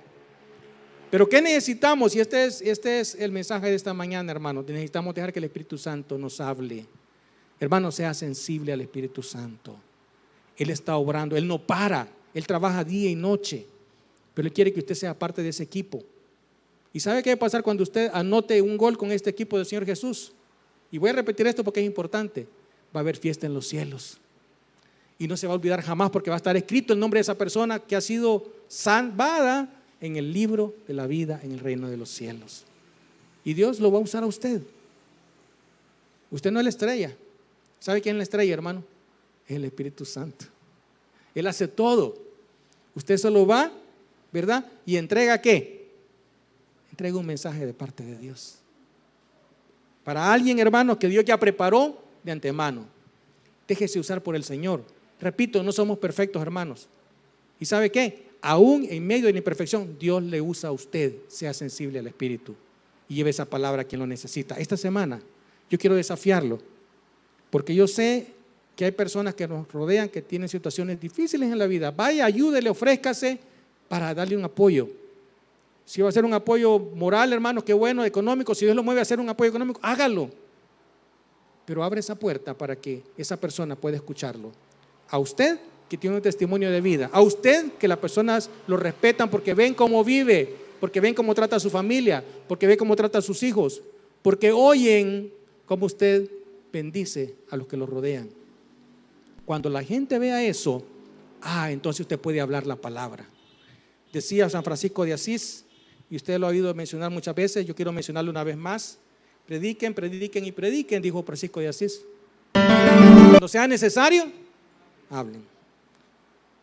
Pero 1.10 1.28
¿qué 1.28 1.42
necesitamos? 1.42 2.16
Y 2.16 2.22
este 2.22 2.46
es, 2.46 2.62
este 2.62 3.02
es 3.02 3.16
el 3.16 3.34
mensaje 3.34 3.68
de 3.68 3.76
esta 3.76 3.94
mañana, 3.94 4.32
hermano. 4.32 4.64
Necesitamos 4.66 5.14
dejar 5.14 5.34
que 5.34 5.40
el 5.40 5.44
Espíritu 5.44 5.78
Santo 5.78 6.18
nos 6.18 6.40
hable. 6.40 6.86
Hermano, 7.60 7.92
sea 7.92 8.14
sensible 8.14 8.72
al 8.72 8.80
Espíritu 8.80 9.22
Santo. 9.22 9.76
Él 10.56 10.70
está 10.70 10.96
obrando, 10.96 11.36
Él 11.36 11.46
no 11.46 11.60
para, 11.60 12.08
Él 12.34 12.48
trabaja 12.48 12.82
día 12.82 13.10
y 13.10 13.16
noche, 13.16 13.66
pero 14.34 14.48
Él 14.48 14.54
quiere 14.54 14.72
que 14.72 14.80
usted 14.80 14.96
sea 14.96 15.14
parte 15.14 15.44
de 15.44 15.50
ese 15.50 15.64
equipo. 15.64 16.02
¿Y 16.94 17.02
sabe 17.02 17.22
qué 17.22 17.32
va 17.32 17.36
a 17.36 17.40
pasar 17.40 17.62
cuando 17.62 17.84
usted 17.84 18.10
anote 18.14 18.62
un 18.62 18.78
gol 18.78 18.98
con 18.98 19.12
este 19.12 19.30
equipo 19.30 19.58
del 19.58 19.66
Señor 19.66 19.86
Jesús? 19.86 20.32
Y 20.90 20.98
voy 20.98 21.10
a 21.10 21.14
repetir 21.14 21.46
esto 21.46 21.62
porque 21.62 21.82
es 21.82 21.86
importante. 21.86 22.48
Va 22.96 23.02
a 23.02 23.04
haber 23.04 23.18
fiesta 23.18 23.48
en 23.48 23.54
los 23.54 23.68
cielos. 23.68 24.18
Y 25.22 25.28
no 25.28 25.38
se 25.38 25.46
va 25.46 25.54
a 25.54 25.56
olvidar 25.56 25.84
jamás 25.84 26.10
porque 26.10 26.32
va 26.32 26.36
a 26.36 26.38
estar 26.38 26.58
escrito 26.58 26.94
el 26.94 27.00
nombre 27.00 27.20
de 27.20 27.22
esa 27.22 27.38
persona 27.38 27.78
que 27.78 27.96
ha 27.96 28.02
sido 28.02 28.52
salvada 28.68 29.72
en 30.00 30.16
el 30.16 30.34
libro 30.34 30.74
de 30.88 30.96
la 30.96 31.06
vida 31.06 31.40
en 31.44 31.52
el 31.52 31.60
reino 31.60 31.88
de 31.92 31.96
los 31.96 32.10
cielos. 32.10 32.64
Y 33.46 33.54
Dios 33.54 33.80
lo 33.80 33.92
va 33.92 34.00
a 34.00 34.02
usar 34.02 34.24
a 34.24 34.26
usted. 34.26 34.64
Usted 36.32 36.50
no 36.50 36.60
es 36.60 36.64
la 36.64 36.70
estrella. 36.72 37.16
¿Sabe 37.80 38.02
quién 38.02 38.16
es 38.16 38.18
la 38.18 38.24
estrella, 38.24 38.52
hermano? 38.52 38.84
Es 39.48 39.58
el 39.58 39.66
Espíritu 39.66 40.06
Santo. 40.06 40.46
Él 41.36 41.46
hace 41.46 41.68
todo. 41.68 42.18
Usted 42.96 43.16
solo 43.18 43.46
va, 43.46 43.72
¿verdad? 44.32 44.66
Y 44.88 44.96
entrega 44.96 45.40
qué? 45.40 45.88
Entrega 46.90 47.16
un 47.20 47.28
mensaje 47.28 47.68
de 47.68 47.76
parte 47.76 48.04
de 48.04 48.18
Dios. 48.18 48.56
Para 50.04 50.34
alguien, 50.34 50.58
hermano, 50.58 50.98
que 50.98 51.10
Dios 51.10 51.24
ya 51.26 51.40
preparó 51.40 51.96
de 52.24 52.32
antemano. 52.32 52.88
Déjese 53.68 54.00
usar 54.00 54.24
por 54.24 54.36
el 54.36 54.44
Señor. 54.44 54.84
Repito, 55.22 55.64
no 55.64 55.72
somos 55.72 55.98
perfectos, 56.00 56.42
hermanos. 56.42 56.90
¿Y 57.60 57.66
sabe 57.66 57.92
qué? 57.92 58.32
aún 58.42 58.86
en 58.90 59.06
medio 59.06 59.28
de 59.28 59.34
la 59.34 59.38
imperfección, 59.38 59.96
Dios 60.00 60.22
le 60.24 60.42
usa 60.42 60.70
a 60.70 60.72
usted, 60.72 61.14
sea 61.28 61.54
sensible 61.54 62.00
al 62.00 62.08
Espíritu 62.08 62.56
y 63.08 63.16
lleve 63.16 63.30
esa 63.30 63.46
palabra 63.46 63.84
a 63.84 63.86
quien 63.86 64.00
lo 64.00 64.08
necesita. 64.08 64.56
Esta 64.56 64.76
semana 64.76 65.22
yo 65.70 65.78
quiero 65.78 65.96
desafiarlo, 65.96 66.60
porque 67.50 67.74
yo 67.76 67.88
sé 67.88 68.28
que 68.76 68.86
hay 68.86 68.92
personas 68.92 69.36
que 69.36 69.48
nos 69.48 69.72
rodean 69.72 70.10
que 70.10 70.22
tienen 70.22 70.50
situaciones 70.50 71.00
difíciles 71.00 71.52
en 71.52 71.58
la 71.58 71.68
vida. 71.68 71.92
Vaya, 71.92 72.26
ayúdele, 72.26 72.70
ofrézcase 72.70 73.40
para 73.88 74.14
darle 74.14 74.36
un 74.36 74.44
apoyo. 74.44 74.90
Si 75.86 76.02
va 76.02 76.10
a 76.10 76.12
ser 76.12 76.26
un 76.26 76.34
apoyo 76.34 76.80
moral, 76.80 77.34
hermanos, 77.34 77.64
qué 77.64 77.74
bueno, 77.74 78.06
económico, 78.06 78.56
si 78.56 78.66
Dios 78.66 78.76
lo 78.76 78.84
mueve 78.84 79.02
a 79.02 79.04
hacer 79.04 79.20
un 79.20 79.30
apoyo 79.30 79.50
económico, 79.50 79.80
hágalo. 79.84 80.30
Pero 81.66 81.84
abre 81.84 82.00
esa 82.00 82.16
puerta 82.16 82.58
para 82.58 82.76
que 82.76 83.04
esa 83.18 83.38
persona 83.38 83.76
pueda 83.76 83.98
escucharlo. 83.98 84.52
A 85.12 85.20
usted 85.20 85.60
que 85.88 85.98
tiene 85.98 86.16
un 86.16 86.22
testimonio 86.22 86.72
de 86.72 86.80
vida. 86.80 87.10
A 87.12 87.22
usted 87.22 87.74
que 87.74 87.88
las 87.88 87.98
personas 87.98 88.50
lo 88.66 88.78
respetan 88.78 89.30
porque 89.30 89.54
ven 89.54 89.74
cómo 89.74 90.04
vive, 90.06 90.56
porque 90.80 91.02
ven 91.02 91.14
cómo 91.14 91.36
trata 91.36 91.58
a 91.58 91.60
su 91.60 91.70
familia, 91.70 92.24
porque 92.48 92.66
ven 92.66 92.78
cómo 92.78 92.96
trata 92.96 93.18
a 93.18 93.22
sus 93.22 93.44
hijos, 93.44 93.82
porque 94.22 94.54
oyen 94.54 95.34
cómo 95.66 95.86
usted 95.86 96.30
bendice 96.72 97.36
a 97.50 97.58
los 97.58 97.68
que 97.68 97.76
lo 97.76 97.86
rodean. 97.86 98.30
Cuando 99.46 99.70
la 99.70 99.84
gente 99.84 100.18
vea 100.18 100.42
eso, 100.44 100.82
ah, 101.42 101.70
entonces 101.72 102.02
usted 102.02 102.18
puede 102.18 102.40
hablar 102.40 102.66
la 102.66 102.78
palabra. 102.78 103.28
Decía 104.14 104.50
San 104.50 104.64
Francisco 104.64 105.04
de 105.04 105.12
Asís, 105.12 105.66
y 106.10 106.16
usted 106.16 106.40
lo 106.40 106.48
ha 106.48 106.52
oído 106.52 106.74
mencionar 106.74 107.12
muchas 107.12 107.36
veces, 107.36 107.66
yo 107.66 107.76
quiero 107.76 107.92
mencionarlo 107.92 108.32
una 108.32 108.46
vez 108.46 108.56
más. 108.56 108.98
Prediquen, 109.46 109.94
prediquen 109.94 110.46
y 110.46 110.54
prediquen, 110.54 111.02
dijo 111.02 111.22
Francisco 111.24 111.60
de 111.60 111.68
Asís. 111.68 112.02
Cuando 112.54 113.48
sea 113.50 113.68
necesario, 113.68 114.32
hablen. 115.12 115.44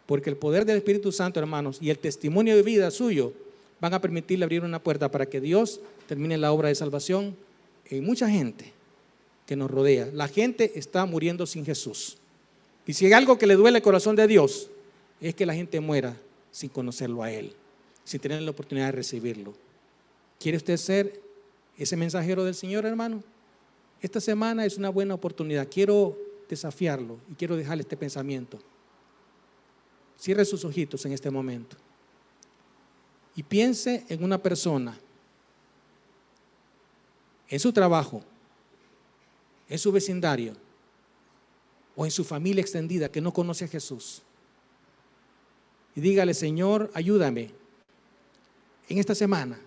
Porque 0.06 0.30
el 0.30 0.36
poder 0.36 0.64
del 0.64 0.78
Espíritu 0.78 1.12
Santo, 1.12 1.38
hermanos, 1.38 1.78
y 1.80 1.90
el 1.90 1.98
testimonio 1.98 2.56
de 2.56 2.62
vida 2.62 2.90
suyo 2.90 3.32
van 3.80 3.94
a 3.94 4.00
permitirle 4.00 4.44
abrir 4.44 4.64
una 4.64 4.82
puerta 4.82 5.10
para 5.10 5.26
que 5.26 5.40
Dios 5.40 5.80
termine 6.06 6.38
la 6.38 6.50
obra 6.50 6.68
de 6.68 6.74
salvación 6.74 7.36
en 7.84 8.04
mucha 8.04 8.28
gente 8.28 8.72
que 9.46 9.54
nos 9.54 9.70
rodea. 9.70 10.08
La 10.12 10.28
gente 10.28 10.72
está 10.74 11.06
muriendo 11.06 11.46
sin 11.46 11.64
Jesús. 11.64 12.18
Y 12.86 12.94
si 12.94 13.06
hay 13.06 13.12
algo 13.12 13.38
que 13.38 13.46
le 13.46 13.54
duele 13.54 13.76
al 13.76 13.82
corazón 13.82 14.16
de 14.16 14.26
Dios, 14.26 14.70
es 15.20 15.34
que 15.34 15.46
la 15.46 15.54
gente 15.54 15.78
muera 15.80 16.16
sin 16.50 16.70
conocerlo 16.70 17.22
a 17.22 17.30
Él, 17.30 17.52
sin 18.04 18.20
tener 18.20 18.40
la 18.42 18.50
oportunidad 18.50 18.86
de 18.86 18.92
recibirlo. 18.92 19.54
¿Quiere 20.40 20.56
usted 20.56 20.76
ser 20.76 21.20
ese 21.76 21.96
mensajero 21.96 22.44
del 22.44 22.54
Señor, 22.54 22.86
hermano? 22.86 23.22
Esta 24.00 24.20
semana 24.20 24.64
es 24.64 24.78
una 24.78 24.88
buena 24.88 25.14
oportunidad. 25.14 25.68
Quiero 25.70 26.16
desafiarlo 26.48 27.18
y 27.30 27.34
quiero 27.34 27.56
dejarle 27.56 27.82
este 27.82 27.96
pensamiento. 27.96 28.58
Cierre 30.18 30.44
sus 30.44 30.64
ojitos 30.64 31.04
en 31.06 31.12
este 31.12 31.30
momento 31.30 31.76
y 33.36 33.42
piense 33.42 34.04
en 34.08 34.24
una 34.24 34.42
persona, 34.42 34.98
en 37.48 37.60
su 37.60 37.72
trabajo, 37.72 38.22
en 39.68 39.78
su 39.78 39.92
vecindario 39.92 40.54
o 41.94 42.04
en 42.04 42.10
su 42.10 42.24
familia 42.24 42.62
extendida 42.62 43.08
que 43.08 43.20
no 43.20 43.32
conoce 43.32 43.64
a 43.64 43.68
Jesús. 43.68 44.22
Y 45.94 46.00
dígale, 46.00 46.34
Señor, 46.34 46.90
ayúdame 46.94 47.50
en 48.88 48.98
esta 48.98 49.14
semana 49.14 49.58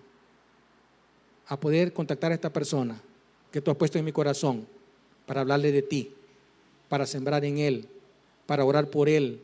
a 1.46 1.58
poder 1.58 1.92
contactar 1.92 2.32
a 2.32 2.34
esta 2.34 2.52
persona 2.52 3.00
que 3.50 3.60
tú 3.60 3.70
has 3.70 3.76
puesto 3.76 3.98
en 3.98 4.04
mi 4.04 4.12
corazón 4.12 4.66
para 5.26 5.42
hablarle 5.42 5.72
de 5.72 5.82
ti, 5.82 6.14
para 6.92 7.06
sembrar 7.06 7.42
en 7.46 7.56
él, 7.56 7.88
para 8.44 8.66
orar 8.66 8.90
por 8.90 9.08
él, 9.08 9.40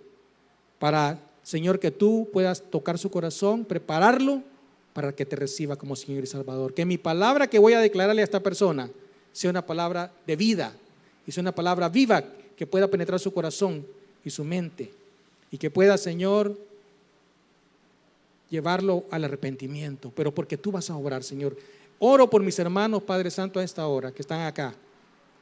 para, 0.79 1.19
Señor, 1.43 1.81
que 1.81 1.91
tú 1.91 2.29
puedas 2.31 2.61
tocar 2.61 2.99
su 2.99 3.11
corazón, 3.11 3.65
prepararlo 3.65 4.43
para 4.93 5.17
que 5.17 5.25
te 5.25 5.35
reciba 5.35 5.75
como 5.77 5.97
Señor 5.97 6.25
y 6.25 6.27
Salvador. 6.27 6.75
Que 6.75 6.85
mi 6.85 6.99
palabra 6.99 7.49
que 7.49 7.59
voy 7.59 7.73
a 7.73 7.81
declararle 7.81 8.21
a 8.21 8.25
esta 8.25 8.41
persona 8.41 8.91
sea 9.33 9.49
una 9.49 9.65
palabra 9.65 10.13
de 10.27 10.37
vida 10.37 10.75
y 11.27 11.33
sea 11.33 11.41
una 11.41 11.55
palabra 11.55 11.89
viva 11.89 12.23
que 12.55 12.67
pueda 12.67 12.87
penetrar 12.87 13.19
su 13.19 13.33
corazón 13.33 13.87
y 14.23 14.29
su 14.29 14.45
mente 14.45 14.93
y 15.51 15.57
que 15.57 15.71
pueda, 15.71 15.97
Señor, 15.97 16.55
llevarlo 18.51 19.07
al 19.11 19.25
arrepentimiento, 19.25 20.13
pero 20.15 20.35
porque 20.35 20.59
tú 20.59 20.71
vas 20.71 20.91
a 20.91 20.97
obrar, 20.97 21.25
Señor. 21.25 21.57
Oro 21.99 22.29
por 22.29 22.43
mis 22.43 22.59
hermanos, 22.59 23.05
Padre 23.05 23.31
Santo, 23.31 23.59
a 23.59 23.65
esta 23.65 23.87
hora 23.87 24.13
que 24.13 24.21
están 24.21 24.43
acá, 24.43 24.75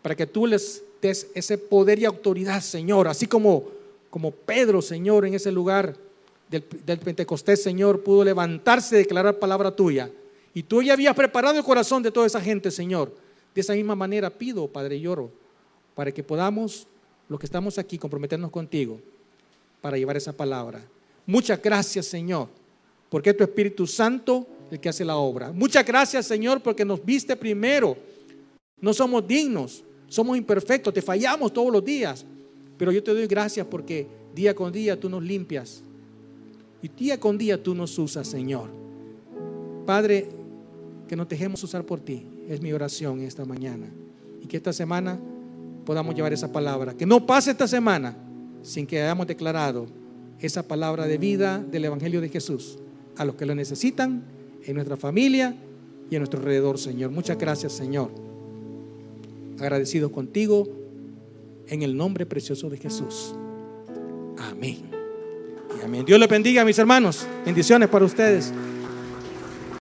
para 0.06 0.14
que 0.14 0.28
tú 0.28 0.46
les 0.46 0.84
des 1.02 1.26
ese 1.34 1.58
poder 1.58 1.98
y 1.98 2.04
autoridad, 2.04 2.60
Señor, 2.60 3.08
así 3.08 3.26
como 3.26 3.74
como 4.16 4.30
Pedro, 4.30 4.80
Señor, 4.80 5.26
en 5.26 5.34
ese 5.34 5.50
lugar 5.50 5.96
del, 6.48 6.62
Pentecostés, 6.62 7.60
Señor, 7.60 8.04
pudo 8.04 8.22
levantarse 8.22 8.94
y 8.94 8.98
declarar 9.00 9.40
palabra 9.40 9.74
tuya. 9.74 10.08
Y 10.54 10.62
tú 10.62 10.80
ya 10.80 10.92
habías 10.92 11.16
preparado 11.16 11.58
el 11.58 11.64
corazón 11.64 12.04
de 12.04 12.12
toda 12.12 12.24
esa 12.24 12.40
gente, 12.40 12.70
Señor. 12.70 13.12
De 13.52 13.60
esa 13.60 13.74
misma 13.74 13.96
manera 13.96 14.30
pido, 14.30 14.68
Padre, 14.68 15.00
lloro, 15.00 15.30
para 15.96 16.12
que 16.12 16.22
podamos, 16.22 16.86
los 17.28 17.40
que 17.40 17.46
estamos 17.46 17.76
aquí, 17.76 17.98
comprometernos 17.98 18.52
contigo 18.52 19.00
para 19.80 19.98
llevar 19.98 20.16
esa 20.16 20.32
palabra. 20.32 20.80
Muchas 21.26 21.60
gracias, 21.60 22.06
Señor, 22.06 22.48
porque 23.10 23.30
es 23.30 23.36
tu 23.36 23.42
Espíritu 23.42 23.86
Santo 23.88 24.46
el 24.70 24.80
que 24.80 24.88
hace 24.88 25.04
la 25.04 25.16
obra. 25.16 25.52
Muchas 25.52 25.84
gracias, 25.84 26.26
Señor, 26.26 26.62
porque 26.62 26.84
nos 26.84 27.04
viste 27.04 27.36
primero. 27.36 27.96
No 28.80 28.94
somos 28.94 29.26
dignos, 29.26 29.82
somos 30.08 30.36
imperfectos, 30.36 30.94
te 30.94 31.02
fallamos 31.02 31.52
todos 31.52 31.72
los 31.72 31.84
días 31.84 32.24
Pero 32.76 32.92
yo 32.92 33.02
te 33.02 33.12
doy 33.12 33.26
gracias 33.26 33.66
porque 33.66 34.06
día 34.34 34.54
con 34.54 34.72
día 34.72 34.98
tú 34.98 35.08
nos 35.08 35.22
limpias. 35.22 35.82
Y 36.82 36.88
día 36.88 37.18
con 37.18 37.38
día 37.38 37.62
tú 37.62 37.74
nos 37.74 37.98
usas, 37.98 38.28
Señor. 38.28 38.68
Padre, 39.86 40.28
que 41.08 41.16
nos 41.16 41.28
dejemos 41.28 41.62
usar 41.62 41.84
por 41.84 42.00
ti. 42.00 42.26
Es 42.48 42.60
mi 42.60 42.72
oración 42.72 43.22
esta 43.22 43.44
mañana. 43.44 43.86
Y 44.42 44.46
que 44.46 44.58
esta 44.58 44.72
semana 44.72 45.18
podamos 45.86 46.14
llevar 46.14 46.32
esa 46.32 46.52
palabra. 46.52 46.94
Que 46.94 47.06
no 47.06 47.24
pase 47.26 47.52
esta 47.52 47.66
semana 47.66 48.16
sin 48.62 48.86
que 48.86 49.00
hayamos 49.00 49.26
declarado 49.26 49.86
esa 50.40 50.62
palabra 50.62 51.06
de 51.06 51.16
vida 51.16 51.58
del 51.58 51.86
Evangelio 51.86 52.20
de 52.20 52.28
Jesús 52.28 52.78
a 53.16 53.24
los 53.24 53.36
que 53.36 53.46
lo 53.46 53.54
necesitan 53.54 54.22
en 54.64 54.74
nuestra 54.74 54.96
familia 54.96 55.56
y 56.10 56.14
en 56.14 56.20
nuestro 56.20 56.40
alrededor, 56.40 56.78
Señor. 56.78 57.10
Muchas 57.10 57.38
gracias, 57.38 57.72
Señor. 57.72 58.10
Agradecidos 59.58 60.10
contigo 60.10 60.66
en 61.68 61.82
el 61.82 61.96
nombre 61.96 62.26
precioso 62.26 62.68
de 62.70 62.78
Jesús. 62.78 63.34
Amén. 64.38 64.90
Y 65.78 65.84
amén. 65.84 66.04
Dios 66.04 66.18
le 66.20 66.26
bendiga, 66.26 66.64
mis 66.64 66.78
hermanos. 66.78 67.26
Bendiciones 67.44 67.88
para 67.88 68.04
ustedes. 68.04 68.52